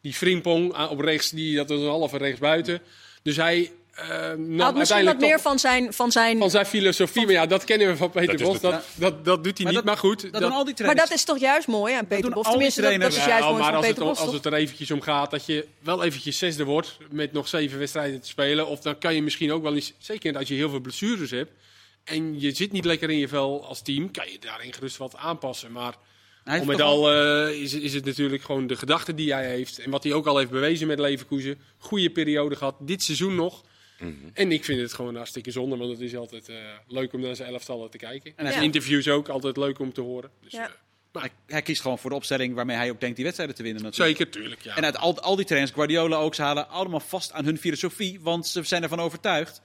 [0.01, 2.81] Die Frimpong ah, op rechts, die, dat was een halve rechts buiten.
[3.23, 7.25] Dus hij eh nam Had misschien wat meer van zijn, van zijn van zijn filosofie.
[7.25, 8.61] Maar ja, dat kennen we van Peter Dat Bos.
[8.61, 10.33] Dat, dat, dat doet hij Maar niet, dat- maar goed.
[10.33, 12.35] Dat, doen al die Maar dat is toch juist mooi aan Peter Bos?
[12.35, 14.25] al die Tenminste, dat, dat is juist Ja, mooi maar van als Peter het, Bos.
[14.27, 17.79] als het er eventjes om gaat dat je wel eventjes zesde wordt met nog zeven
[17.79, 18.67] wedstrijden te spelen.
[18.67, 21.53] Of dan kan je misschien ook wel eens, zeker als je heel veel blessures hebt
[22.05, 25.17] en je zit niet lekker in je vel als team, kan je daarin gerust wat
[25.17, 25.73] aanpassen.
[25.73, 25.95] Maar
[26.45, 29.91] al met al eh, is, is het natuurlijk gewoon de gedachte die hij heeft en
[29.91, 31.59] wat hij ook al heeft bewezen met Leverkusen.
[31.79, 33.65] Goede periode gehad, dit seizoen nog.
[33.99, 34.13] Mhm.
[34.33, 37.37] En ik vind het gewoon hartstikke zonde, want het is altijd eh, leuk om naar
[37.37, 38.33] zijn elftallen te kijken.
[38.37, 38.61] En Ja.
[38.61, 40.31] interviews ook altijd leuk om te horen.
[40.43, 40.67] Dus, Ja.
[41.13, 43.63] eh, hij, hij kiest gewoon voor de opstelling waarmee hij ook denkt die wedstrijden te
[43.63, 43.83] winnen.
[43.83, 44.19] Natuurlijk.
[44.19, 44.61] zeker, tuurlijk.
[44.61, 44.77] Ja.
[44.77, 48.21] En uit al, al die trainers, Guardiola ook, ze halen allemaal vast aan hun filosofie.
[48.21, 49.61] Want ze zijn ervan overtuigd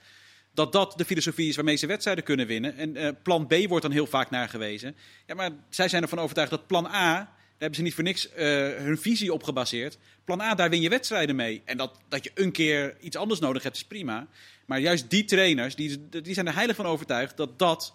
[0.54, 2.76] dat dat de filosofie is waarmee ze wedstrijden kunnen winnen.
[2.76, 4.96] En eh, plan B wordt dan heel vaak naar gewezen.
[5.26, 8.46] Ja, maar zij zijn ervan overtuigd dat plan A, hebben ze niet voor niks eh,
[8.76, 9.98] hun visie op gebaseerd.
[10.24, 11.62] Plan A, daar win je wedstrijden mee.
[11.64, 14.26] En dat, dat je een keer iets anders nodig hebt, is prima.
[14.66, 17.94] Maar juist die trainers, die, die zijn er heilig van overtuigd dat dat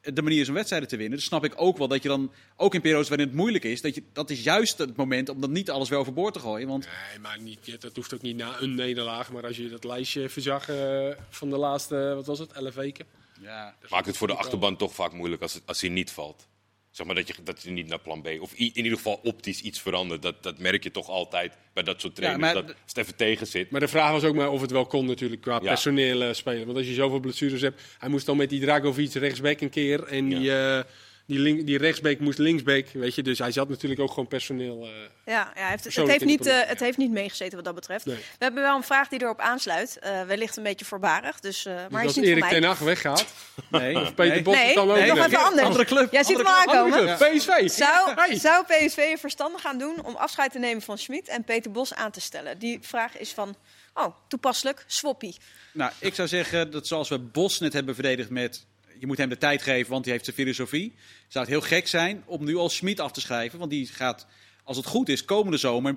[0.00, 1.18] de manier is om wedstrijden te winnen.
[1.18, 3.80] Dus snap ik ook wel dat je dan, ook in periodes waarin het moeilijk is,
[3.80, 6.68] dat, je, dat is juist het moment om dan niet alles weer overboord te gooien.
[6.68, 9.32] Want Nee, maar niet, dat hoeft ook niet na een nederlaag.
[9.32, 13.06] Maar als je dat lijstje verzag eh, van de laatste, wat was het, 11 weken.
[13.40, 16.46] ja, Maakt het voor de achterban toch vaak moeilijk als, het, als hij niet valt.
[16.90, 18.28] Zeg maar dat je, dat je niet naar plan B.
[18.40, 20.22] Of in ieder geval optisch iets verandert.
[20.22, 22.52] Dat, dat merk je toch altijd bij dat soort trainers.
[22.52, 23.70] dat, als het even tegen zit.
[23.70, 25.58] Maar de vraag was ook maar of het wel kon natuurlijk qua Ja.
[25.58, 26.64] personeel eh, spelen.
[26.66, 27.82] Want als je zoveel blessures hebt.
[27.98, 30.04] Hij moest dan met die Dragovic rechtsback een keer.
[30.04, 30.82] En die, eh,
[31.28, 32.86] die, link, die rechtsback moest linksback.
[32.92, 34.82] Weet je, dus hij zat natuurlijk ook gewoon personeel.
[34.84, 34.90] eh,
[35.24, 38.06] Ja, ja hij heeft, het, heeft niet, eh, het heeft niet meegezeten wat dat betreft.
[38.06, 38.16] Nee.
[38.16, 39.98] We hebben wel een vraag die erop aansluit.
[39.98, 43.26] Eh, wellicht een beetje voorbarig, dus, eh, dus maar is niet Erik ten Hag weggaat.
[43.70, 44.42] nee, Of Peter nee.
[44.42, 45.66] Bos Nee, dan ook nee, nog even anders.
[45.66, 46.12] Andere club.
[46.12, 47.14] Jij ziet hem aankomen.
[47.16, 47.68] PSV.
[47.68, 48.38] Zou, Hey.
[48.38, 51.94] zou PSV er verstandig gaan doen om afscheid te nemen van Schmid en Peter Bos
[51.94, 52.58] aan te stellen?
[52.58, 53.56] Die vraag is van,
[53.94, 55.36] oh, toepasselijk, swappie.
[55.72, 58.64] Nou, ik zou zeggen dat zoals we Bos net hebben verdedigd met...
[58.98, 60.94] je moet hem de tijd geven, want hij heeft zijn filosofie.
[61.28, 63.58] Zou het heel gek zijn om nu al Schmid af te schrijven.
[63.58, 64.26] Want die gaat,
[64.64, 65.96] als het goed is, komende zomer...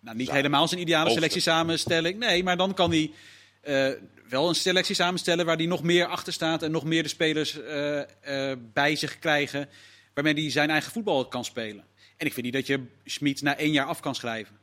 [0.00, 1.20] Nou, niet helemaal zijn ideale Hoogste.
[1.20, 2.18] selectiesamenstelling.
[2.18, 3.10] Nee, maar dan kan hij
[3.60, 3.90] eh,
[4.28, 5.46] wel een selectie samenstellen...
[5.46, 9.18] waar hij nog meer achter staat en nog meer de spelers eh, eh, bij zich
[9.18, 9.68] krijgen...
[10.14, 11.84] waarmee hij zijn eigen voetbal kan spelen.
[12.16, 14.58] En ik vind niet dat je Schmid na één jaar af kan schrijven.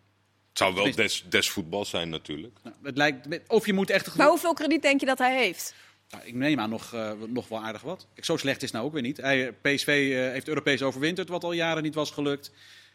[0.50, 2.58] Het zou wel des, des voetbals zijn natuurlijk.
[2.64, 4.16] Nou, het lijkt, of je moet echt...
[4.16, 5.76] Maar hoeveel krediet denk je dat hij heeft?
[6.10, 8.08] Nou, ik neem aan nog, eh, nog wel aardig wat.
[8.14, 9.18] Kijk, zo slecht is nou ook weer niet.
[9.18, 12.52] Hij, PSV eh, heeft Europees overwinterd, wat al jaren niet was gelukt.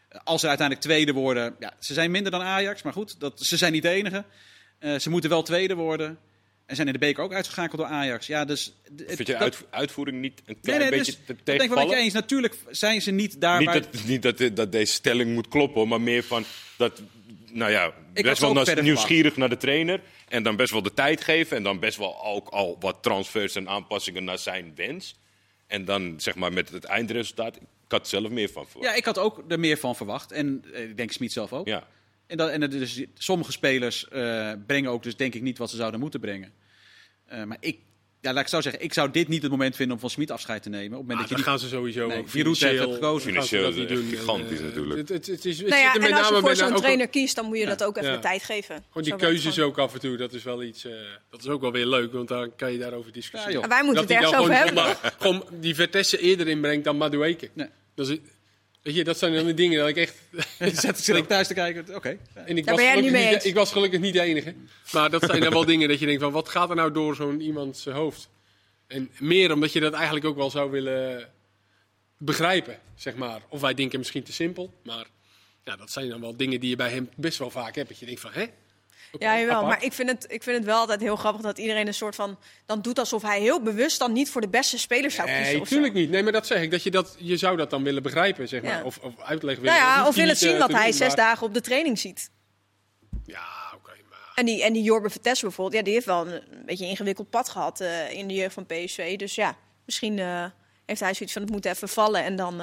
[0.08, 3.40] Eh, als ze uiteindelijk tweede worden, ja, ze zijn minder dan Ajax, maar goed, dat,
[3.40, 4.24] ze zijn niet de enige.
[4.78, 6.18] Eh, ze moeten wel tweede worden.
[6.66, 8.26] En zijn in de beker ook uitgeschakeld door Ajax.
[8.26, 11.20] Ja, dus, het- Vind je dat- uit, uitvoering niet een nee, klein nee, beetje dus,
[11.26, 12.04] te ik denk wel met je tegenvallen?
[12.04, 12.12] eens.
[12.12, 13.80] Natuurlijk zijn ze niet daar Niet, waar...
[13.80, 16.44] dat, niet dat, dat deze stelling moet kloppen, maar meer van
[16.76, 17.02] dat,
[17.52, 20.00] nou ja, best wel nieuwsgierig naar de trainer.
[20.28, 21.56] En dan best wel de tijd geven.
[21.56, 25.20] En dan best wel ook al wat transfers en aanpassingen naar zijn wens.
[25.66, 27.56] En dan zeg maar met het eindresultaat.
[27.56, 28.90] Ik had zelf meer van verwacht.
[28.90, 30.32] Ja, ik had ook er meer van verwacht.
[30.32, 31.66] En eh, ik denk Smit zelf ook.
[31.66, 31.86] Ja.
[32.26, 35.70] En, dat, en er dus, sommige spelers eh, brengen ook dus denk ik niet wat
[35.70, 36.52] ze zouden moeten brengen.
[37.26, 37.78] Eh, maar ik
[38.22, 38.82] Ja, laat ik zo zeggen.
[38.82, 40.84] Ik zou dit niet het moment vinden om van Smit afscheid te nemen.
[40.86, 42.06] Op het Ah, moment dan dat je gaan ze sowieso.
[42.06, 43.32] Nee, heeft financieel gekozen.
[43.32, 44.18] gaan ze Financieel dat is niet het doen.
[44.18, 44.98] gigantisch En, eh, natuurlijk.
[44.98, 46.76] Het, het, het is, het Nou zit ja, met en als je voor zo'n ook-
[46.76, 48.14] trainer kiest, dan moet je dat ook even Ja.
[48.16, 48.74] de tijd geven.
[48.88, 49.68] Gewoon die het keuzes gewoon.
[49.70, 50.84] ook af en toe, dat is wel iets.
[50.84, 50.92] eh,
[51.30, 53.68] dat is ook wel weer leuk, want dan kan je daarover discussiëren.
[53.68, 55.12] Wij moeten dat het ergens over gewoon hebben.
[55.18, 57.48] gewoon die Vertessen eerder inbrengt dan Madueke.
[57.52, 57.68] Nee.
[57.94, 58.18] Dat, is,
[58.82, 60.14] weet je, dat zijn dan de dingen dat ik echt...
[60.80, 61.94] zet zit ik thuis te kijken.
[61.94, 62.18] Oké.
[62.34, 63.44] En ik Daar was, ben jij niet mee eens.
[63.44, 64.54] ik was gelukkig niet de enige.
[64.92, 67.14] Maar dat zijn dan wel dingen dat je denkt van, wat gaat er nou door
[67.14, 68.28] zo'n iemands eh, hoofd?
[68.86, 71.28] En meer omdat je dat eigenlijk ook wel zou willen
[72.16, 73.42] begrijpen, zeg maar.
[73.48, 75.06] Of wij denken misschien te simpel, maar
[75.64, 77.88] ja, dat zijn dan wel dingen die je bij hem best wel vaak hebt.
[77.88, 78.46] Dat je denkt van, hè?
[79.18, 79.54] Ja, jawel.
[79.54, 79.68] apart.
[79.68, 82.14] Maar ik vind, het, ik vind het wel altijd heel grappig dat iedereen een soort
[82.14, 82.38] van...
[82.66, 85.44] dan doet alsof hij heel bewust dan niet voor de beste spelers zou kiezen.
[85.44, 86.10] Nee, natuurlijk niet.
[86.10, 86.70] Nee, maar dat zeg ik.
[86.70, 88.78] Dat je, dat, je zou dat dan willen begrijpen, zeg maar.
[88.78, 88.84] Ja.
[88.84, 89.94] Of, of uitleggen Nou willen.
[89.94, 91.98] Ja, of wil het niet, zien eh, dat te hij zes dagen op de training
[91.98, 92.30] ziet.
[93.24, 93.92] Ja, oké.
[94.10, 94.32] maar...
[94.34, 96.90] En die, en die Jorbe Vertessen bijvoorbeeld, ja, die heeft wel een, een beetje een
[96.90, 99.16] ingewikkeld pad gehad eh, in de jeugd van PSV.
[99.16, 100.44] Dus ja, misschien eh,
[100.86, 102.62] heeft hij zoiets van het moet even vallen en dan...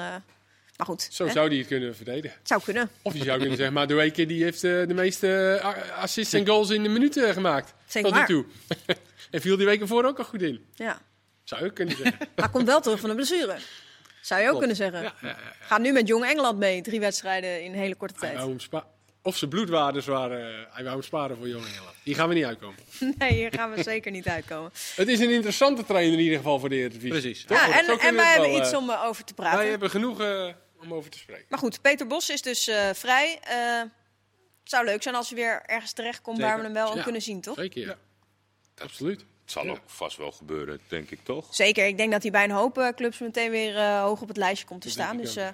[0.80, 1.32] maar goed, Zo hè?
[1.32, 2.38] zou hij het kunnen verdedigen.
[2.38, 2.90] het zou kunnen.
[3.02, 6.46] Of je zou kunnen zeggen, maar Dueke die heeft eh, de meeste eh, assists en
[6.46, 7.74] goals in de minuten gemaakt.
[7.86, 8.44] Zeg tot nu toe.
[9.30, 10.64] en viel die weken voor ook al goed in.
[10.74, 11.00] Ja.
[11.44, 12.28] Zou je ook kunnen zeggen.
[12.36, 13.56] Maar komt wel terug van de blessure.
[14.20, 15.02] Zou je ook kunnen zeggen.
[15.02, 15.36] ja, ja, ja.
[15.60, 18.68] Gaat nu met Jong Engeland mee, drie wedstrijden in een hele korte tijd.
[19.22, 21.90] of zijn bloedwaardes waren, eh, hij wou hem sparen voor Jong Engeland.
[22.02, 22.78] Die gaan we niet uitkomen.
[23.18, 24.70] Nee, hier gaan we zeker niet uitkomen.
[24.96, 27.10] Het is een interessante trainer in ieder geval voor de Eredivisie.
[27.10, 27.44] Precies.
[27.44, 27.58] Toch?
[27.58, 29.58] Ja, en, en wij hebben wel, iets eh, om eh, over te praten.
[29.58, 30.48] Wij hebben genoeg eh,
[30.82, 31.46] om over te spreken.
[31.48, 33.38] Maar goed, Peter Bos is dus eh, vrij.
[33.42, 33.80] Eh,
[34.62, 37.02] het zou leuk zijn als hij weer ergens terecht komt waar we hem wel Ja.
[37.02, 37.54] kunnen zien, toch?
[37.56, 37.96] Zeker, ja.
[38.82, 39.20] Absoluut.
[39.20, 41.54] Het zal ook vast wel gebeuren, denk ik toch?
[41.54, 41.86] Zeker.
[41.86, 44.36] Ik denk dat hij bij een hoop eh, clubs meteen weer eh, hoog op het
[44.36, 45.16] lijstje komt te Dat staan.
[45.16, 45.48] Dus eh,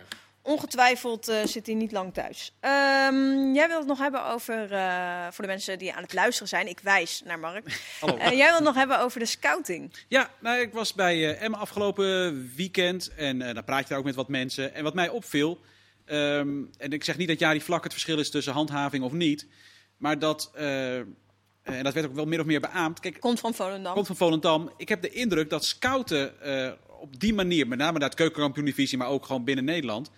[0.46, 2.52] ongetwijfeld eh, zit hij niet lang thuis.
[2.60, 6.48] Ehm, jij wilt het nog hebben over, eh, voor de mensen die aan het luisteren
[6.48, 7.80] zijn, ik wijs naar Mark.
[8.00, 8.16] Hallo.
[8.16, 9.92] Eh, jij wilt het nog hebben over de scouting.
[10.08, 14.14] Ja, nou, ik was bij Emma afgelopen weekend en dan praat je daar ook met
[14.14, 14.74] wat mensen.
[14.74, 15.60] En wat mij opviel,
[16.04, 19.46] ehm, en ik zeg niet dat Jari Vlak het verschil is tussen handhaving of niet,
[19.96, 23.00] maar dat, en dat werd ook wel meer of meer beaamd.
[23.00, 23.94] Kijk, Komt van Volendam.
[23.94, 24.72] komt van Volendam.
[24.76, 26.34] Ik heb de indruk dat scouten
[27.00, 30.10] op die manier, met name naar het keukenkampioen-divisie, maar ook gewoon binnen Nederland,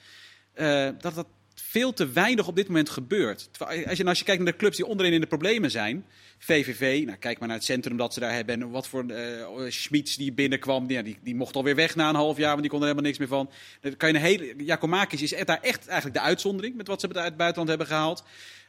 [0.52, 3.48] eh, dat dat veel te weinig op dit moment gebeurt.
[3.52, 6.04] Terwijl Als je, als je kijkt naar de clubs die onderin in de problemen zijn,
[6.38, 8.62] VVV, nou, kijk maar naar het centrum dat ze daar hebben.
[8.62, 12.14] En wat voor eh Schmitz die binnenkwam, die, die, die mocht alweer weg na een
[12.14, 13.50] half jaar, want die kon er helemaal niks meer van.
[13.80, 17.06] Dan kan je een hele, Jakomakis is daar echt eigenlijk de uitzondering met wat ze
[17.06, 18.24] uit het buitenland hebben gehaald.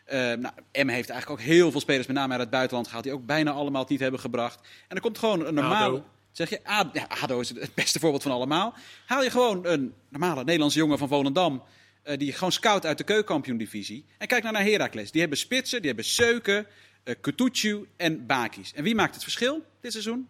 [0.06, 3.04] Eh nou, Emmen heeft eigenlijk ook heel veel spelers, met name uit het buitenland, gehaald,
[3.04, 4.60] die ook bijna allemaal het niet hebben gebracht.
[4.88, 6.04] En er komt gewoon een normale.
[6.40, 6.50] ADO.
[6.50, 8.74] Zeg je, ADO, ja, ADO is het beste voorbeeld van allemaal.
[9.06, 11.64] Haal je gewoon een normale Nederlandse jongen van Volendam,
[12.04, 14.06] eh, die gewoon scout uit de keukenkampioen-divisie.
[14.18, 15.12] En kijk nou naar Heracles.
[15.12, 16.68] Die hebben spitsen, die hebben Seuken,
[17.04, 18.74] eh Kutucu en Bakis.
[18.76, 20.28] En wie maakt het verschil dit seizoen?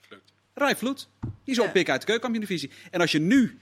[0.00, 0.20] Vloed.
[0.54, 1.08] Rai Vloed.
[1.20, 1.62] Die is Ja.
[1.62, 2.70] op pik uit de keukenkampioen-divisie.
[2.90, 3.58] En als je nu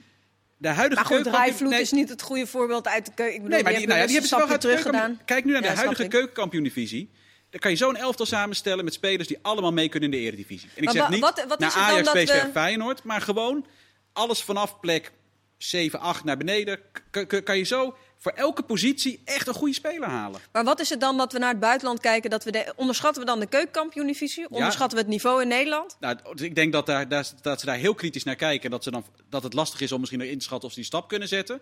[0.56, 3.34] de huidige Maar goed, keukenkampioen- Rijvloed Nee, is niet het goede voorbeeld uit de keuken.
[3.34, 5.20] Ik bedoel, Nee, maar die, die, nou ja, die hebben ze wel uit terug gedaan.
[5.24, 7.10] Kijk nu naar de Ja, huidige keukenkampioen-divisie.
[7.50, 10.68] Dan kan je zo'n elftal samenstellen met spelers die allemaal mee kunnen in de eredivisie.
[10.74, 13.66] En ik Maar zeg niet wat- wat is naar Ajax, PSV we- Feyenoord, maar gewoon
[14.12, 15.12] alles vanaf plek
[15.58, 16.78] 7, 8 naar beneden.
[17.10, 20.40] k- kan je zo voor elke positie echt een goede speler halen.
[20.52, 22.30] Maar wat is het dan dat we naar het buitenland kijken?
[22.30, 24.50] Dat we de, onderschatten we dan de keukenkampioen-divisie?
[24.50, 25.96] Onderschatten we het niveau in Nederland?
[26.00, 28.70] Nou, dus ik denk dat, daar, dat ze daar heel kritisch naar kijken.
[28.70, 30.88] Dat, ze dan, dat het lastig is om misschien in te schatten of ze die
[30.88, 31.60] stap kunnen zetten.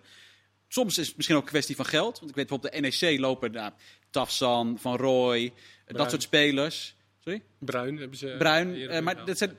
[0.67, 2.19] Soms is het misschien ook een kwestie van geld.
[2.19, 3.71] Want ik weet bijvoorbeeld de NEC lopen nou,
[4.09, 5.53] Tafsan, Van Rooij,
[5.85, 6.95] eh, dat soort spelers.
[7.27, 7.43] Sorry?
[7.59, 8.35] Bruin hebben ze...
[8.37, 8.75] Bruin.
[8.75, 9.57] eh, maar dat zijn,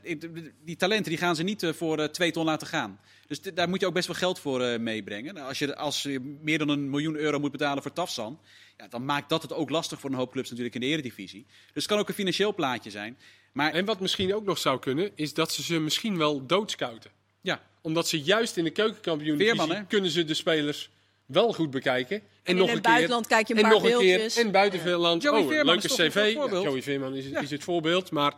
[0.64, 3.00] die talenten die gaan ze niet eh, voor twee ton laten gaan.
[3.26, 5.34] Dus daar moet je ook best wel geld voor eh, meebrengen.
[5.34, 8.40] Nou, als, je, als je meer dan een miljoen euro moet betalen voor Tafsan,
[8.76, 11.46] ja, dan maakt dat het ook lastig voor een hoop clubs natuurlijk in de eredivisie.
[11.48, 13.18] Dus het kan ook een financieel plaatje zijn.
[13.52, 17.10] Maar En wat misschien ook nog zou kunnen, is dat ze ze misschien wel doodscouten.
[17.40, 20.90] ja, Omdat ze juist in de keukenkampioen kunnen ze de spelers
[21.28, 22.16] wel goed bekijken.
[22.16, 24.34] En, in nog het een keer, buitenland kijk je een en paar nog een beeldjes.
[24.34, 24.44] keer.
[24.44, 25.22] En buiten veel land.
[25.22, 26.32] Joey oh, Veerman leuke een cv.
[26.34, 27.40] Ja, Joey Veerman is, Ja.
[27.40, 28.10] is het voorbeeld.
[28.10, 28.34] Maar,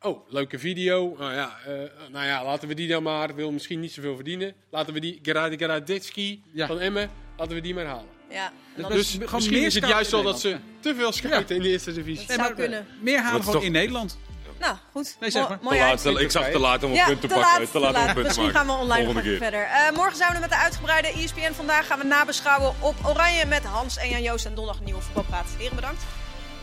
[0.00, 1.14] oh, leuke video.
[1.18, 1.72] Nou ja, eh,
[2.12, 3.34] nou ja, laten we die dan maar.
[3.34, 4.54] Wil misschien niet zoveel verdienen.
[4.70, 6.66] Laten we die Gerard Geradetski Ja.
[6.66, 8.14] van Emmen, laten we die maar halen.
[8.30, 8.52] Ja,
[8.88, 11.68] Dus gewoon misschien is het juist zo in dat ze te veel scouten in de
[11.68, 12.26] eerste divisie.
[12.26, 12.86] zou maar, eh, kunnen.
[13.00, 14.18] meer halen Dat gewoon in Nederland.
[14.58, 15.16] Nou, goed.
[15.20, 15.72] Nee, zeg Mo- maar.
[15.72, 17.60] Te laat, te- ik zag te laat om een Ja, punt te te pakken.
[17.60, 18.58] laat, te laat om een punt te Misschien maken.
[18.58, 19.36] gaan we online nog keer.
[19.36, 19.62] verder.
[19.62, 21.52] Eh, morgen zijn we met de uitgebreide ESPN.
[21.52, 24.44] Vandaag gaan we nabeschouwen op Oranje met Hans en Jan Joost.
[24.44, 25.46] En donderdag een nieuwe voetbalpraat.
[25.58, 26.02] Heren, bedankt.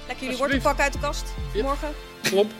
[0.07, 0.63] Lekker jullie Alsjeblieft.
[0.63, 1.23] wortelpak uit de kast.
[1.53, 1.63] Ja.
[1.63, 1.93] Morgen.
[2.21, 2.51] Klop,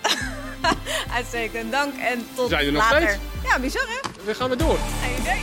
[1.17, 1.71] Uitstekend.
[1.71, 3.07] Dank en tot Zijn er nog later.
[3.09, 3.23] steeds?
[3.43, 4.09] Ja, bizar hè?
[4.25, 4.77] we gaan weer door.
[5.01, 5.41] Geen idee.